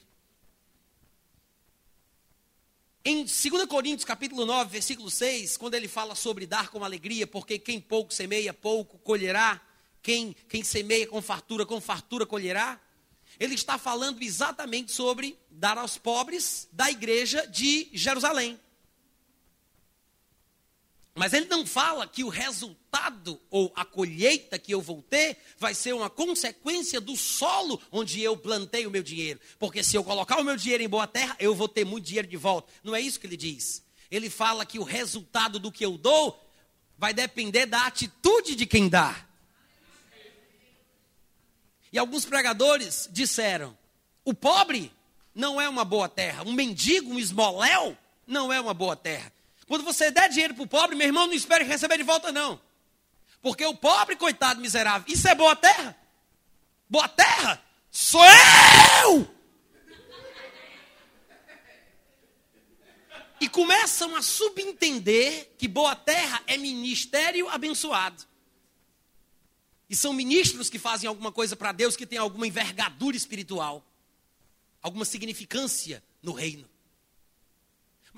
[3.03, 7.59] Em 2 Coríntios capítulo 9, versículo 6, quando ele fala sobre dar com alegria, porque
[7.59, 9.59] quem pouco semeia, pouco colherá,
[10.03, 12.78] quem, quem semeia com fartura, com fartura colherá,
[13.38, 18.61] ele está falando exatamente sobre dar aos pobres da igreja de Jerusalém.
[21.20, 25.74] Mas ele não fala que o resultado ou a colheita que eu vou ter vai
[25.74, 29.38] ser uma consequência do solo onde eu plantei o meu dinheiro.
[29.58, 32.26] Porque se eu colocar o meu dinheiro em boa terra, eu vou ter muito dinheiro
[32.26, 32.72] de volta.
[32.82, 33.84] Não é isso que ele diz.
[34.10, 36.42] Ele fala que o resultado do que eu dou
[36.96, 39.14] vai depender da atitude de quem dá.
[41.92, 43.76] E alguns pregadores disseram:
[44.24, 44.90] o pobre
[45.34, 47.94] não é uma boa terra, um mendigo, um esmoléu,
[48.26, 49.30] não é uma boa terra.
[49.70, 52.60] Quando você der dinheiro para o pobre, meu irmão, não espere receber de volta, não.
[53.40, 55.96] Porque o pobre, coitado, miserável, isso é boa terra?
[56.88, 57.62] Boa terra?
[57.88, 58.20] Sou
[59.06, 59.32] eu!
[63.40, 68.24] E começam a subentender que boa terra é ministério abençoado.
[69.88, 73.86] E são ministros que fazem alguma coisa para Deus que tem alguma envergadura espiritual,
[74.82, 76.69] alguma significância no reino.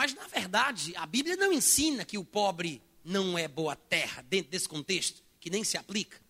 [0.03, 4.50] Mas, na verdade, a Bíblia não ensina que o pobre não é boa terra, dentro
[4.50, 6.20] desse contexto, que nem se aplica.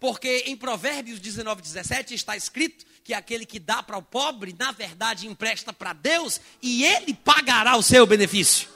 [0.00, 4.72] Porque em Provérbios 19, 17 está escrito que aquele que dá para o pobre, na
[4.72, 8.70] verdade, empresta para Deus e ele pagará o seu benefício.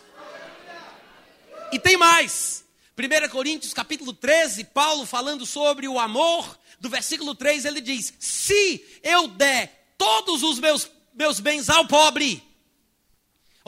[1.72, 2.66] E tem mais.
[2.98, 8.84] 1 Coríntios capítulo 13, Paulo falando sobre o amor, do versículo 3 ele diz: Se
[9.02, 12.46] eu der todos os meus, meus bens ao pobre,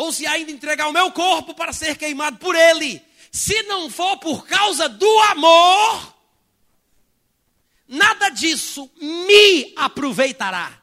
[0.01, 4.17] ou se ainda entregar o meu corpo para ser queimado por ele, se não for
[4.17, 6.17] por causa do amor,
[7.87, 10.83] nada disso me aproveitará.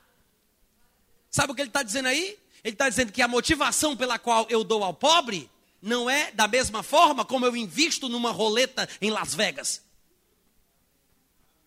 [1.32, 2.38] Sabe o que ele está dizendo aí?
[2.64, 5.50] Ele está dizendo que a motivação pela qual eu dou ao pobre
[5.82, 9.82] não é da mesma forma como eu invisto numa roleta em Las Vegas.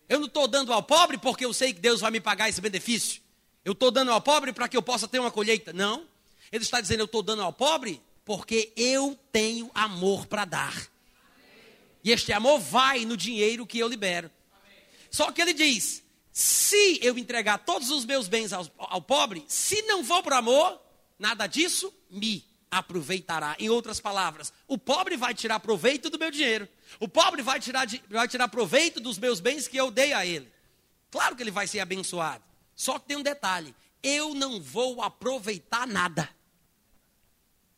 [0.07, 2.61] Eu não estou dando ao pobre porque eu sei que Deus vai me pagar esse
[2.61, 3.21] benefício.
[3.65, 5.73] Eu estou dando ao pobre para que eu possa ter uma colheita.
[5.73, 6.09] Não.
[6.51, 10.91] Ele está dizendo, eu estou dando ao pobre porque eu tenho amor para dar.
[12.03, 14.29] E este amor vai no dinheiro que eu libero.
[15.09, 19.81] Só que ele diz: se eu entregar todos os meus bens ao, ao pobre, se
[19.83, 20.81] não for por amor,
[21.19, 23.55] nada disso me aproveitará.
[23.59, 26.67] Em outras palavras, o pobre vai tirar proveito do meu dinheiro.
[26.99, 30.51] O pobre vai tirar, vai tirar proveito dos meus bens que eu dei a ele.
[31.11, 32.43] Claro que ele vai ser abençoado.
[32.73, 36.29] Só que tem um detalhe: eu não vou aproveitar nada.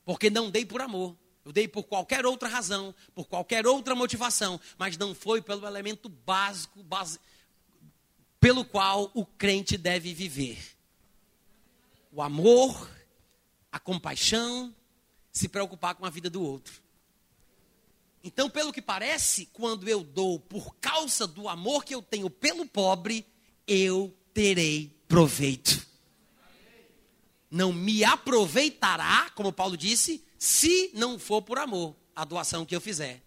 [0.06, 1.16] Porque não dei por amor.
[1.46, 6.08] Eu dei por qualquer outra razão, por qualquer outra motivação, mas não foi pelo elemento
[6.08, 7.20] básico, base,
[8.40, 10.58] pelo qual o crente deve viver.
[12.14, 12.90] O amor,
[13.72, 14.74] a compaixão,
[15.34, 16.82] se preocupar com a vida do outro.
[18.24, 22.66] Então, pelo que parece, quando eu dou por causa do amor que eu tenho pelo
[22.66, 23.26] pobre,
[23.68, 25.86] eu terei proveito.
[27.54, 32.82] Não me aproveitará, como Paulo disse, se não for por amor a doação que eu
[32.82, 33.22] fizer.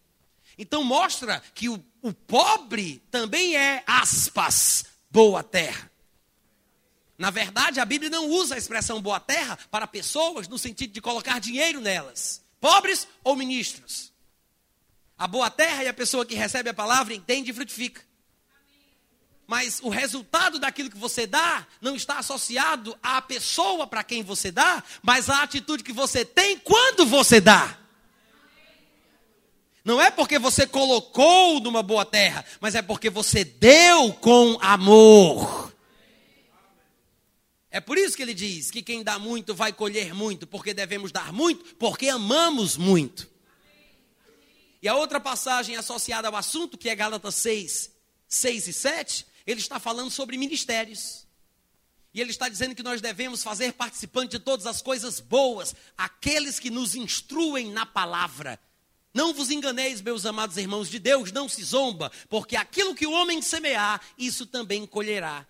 [0.59, 5.89] Então mostra que o, o pobre também é, aspas, boa terra.
[7.17, 11.01] Na verdade, a Bíblia não usa a expressão boa terra para pessoas no sentido de
[11.01, 14.13] colocar dinheiro nelas, pobres ou ministros.
[15.17, 18.03] A boa terra é a pessoa que recebe a palavra, entende e frutifica.
[19.47, 24.51] Mas o resultado daquilo que você dá não está associado à pessoa para quem você
[24.51, 27.79] dá, mas à atitude que você tem quando você dá.
[29.85, 35.73] Não é porque você colocou numa boa terra, mas é porque você deu com amor.
[37.71, 41.13] É por isso que ele diz que quem dá muito vai colher muito, porque devemos
[41.13, 43.31] dar muito, porque amamos muito.
[44.83, 47.93] E a outra passagem associada ao assunto, que é Gálatas 6,
[48.27, 51.27] 6 e 7, ele está falando sobre ministérios.
[52.13, 56.59] E ele está dizendo que nós devemos fazer participante de todas as coisas boas, aqueles
[56.59, 58.59] que nos instruem na palavra.
[59.13, 63.13] Não vos enganeis, meus amados irmãos de Deus, não se zomba, porque aquilo que o
[63.13, 65.47] homem semear, isso também colherá.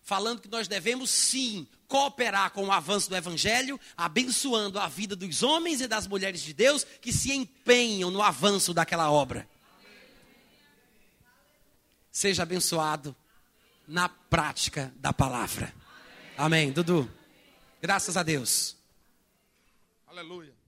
[0.00, 5.42] Falando que nós devemos sim cooperar com o avanço do Evangelho, abençoando a vida dos
[5.42, 9.46] homens e das mulheres de Deus que se empenham no avanço daquela obra.
[12.12, 13.16] Seja abençoado
[13.88, 15.74] na prática da palavra.
[16.36, 16.70] Amém.
[16.70, 17.10] Dudu.
[17.80, 18.76] Graças a Deus.
[20.06, 20.61] Aleluia.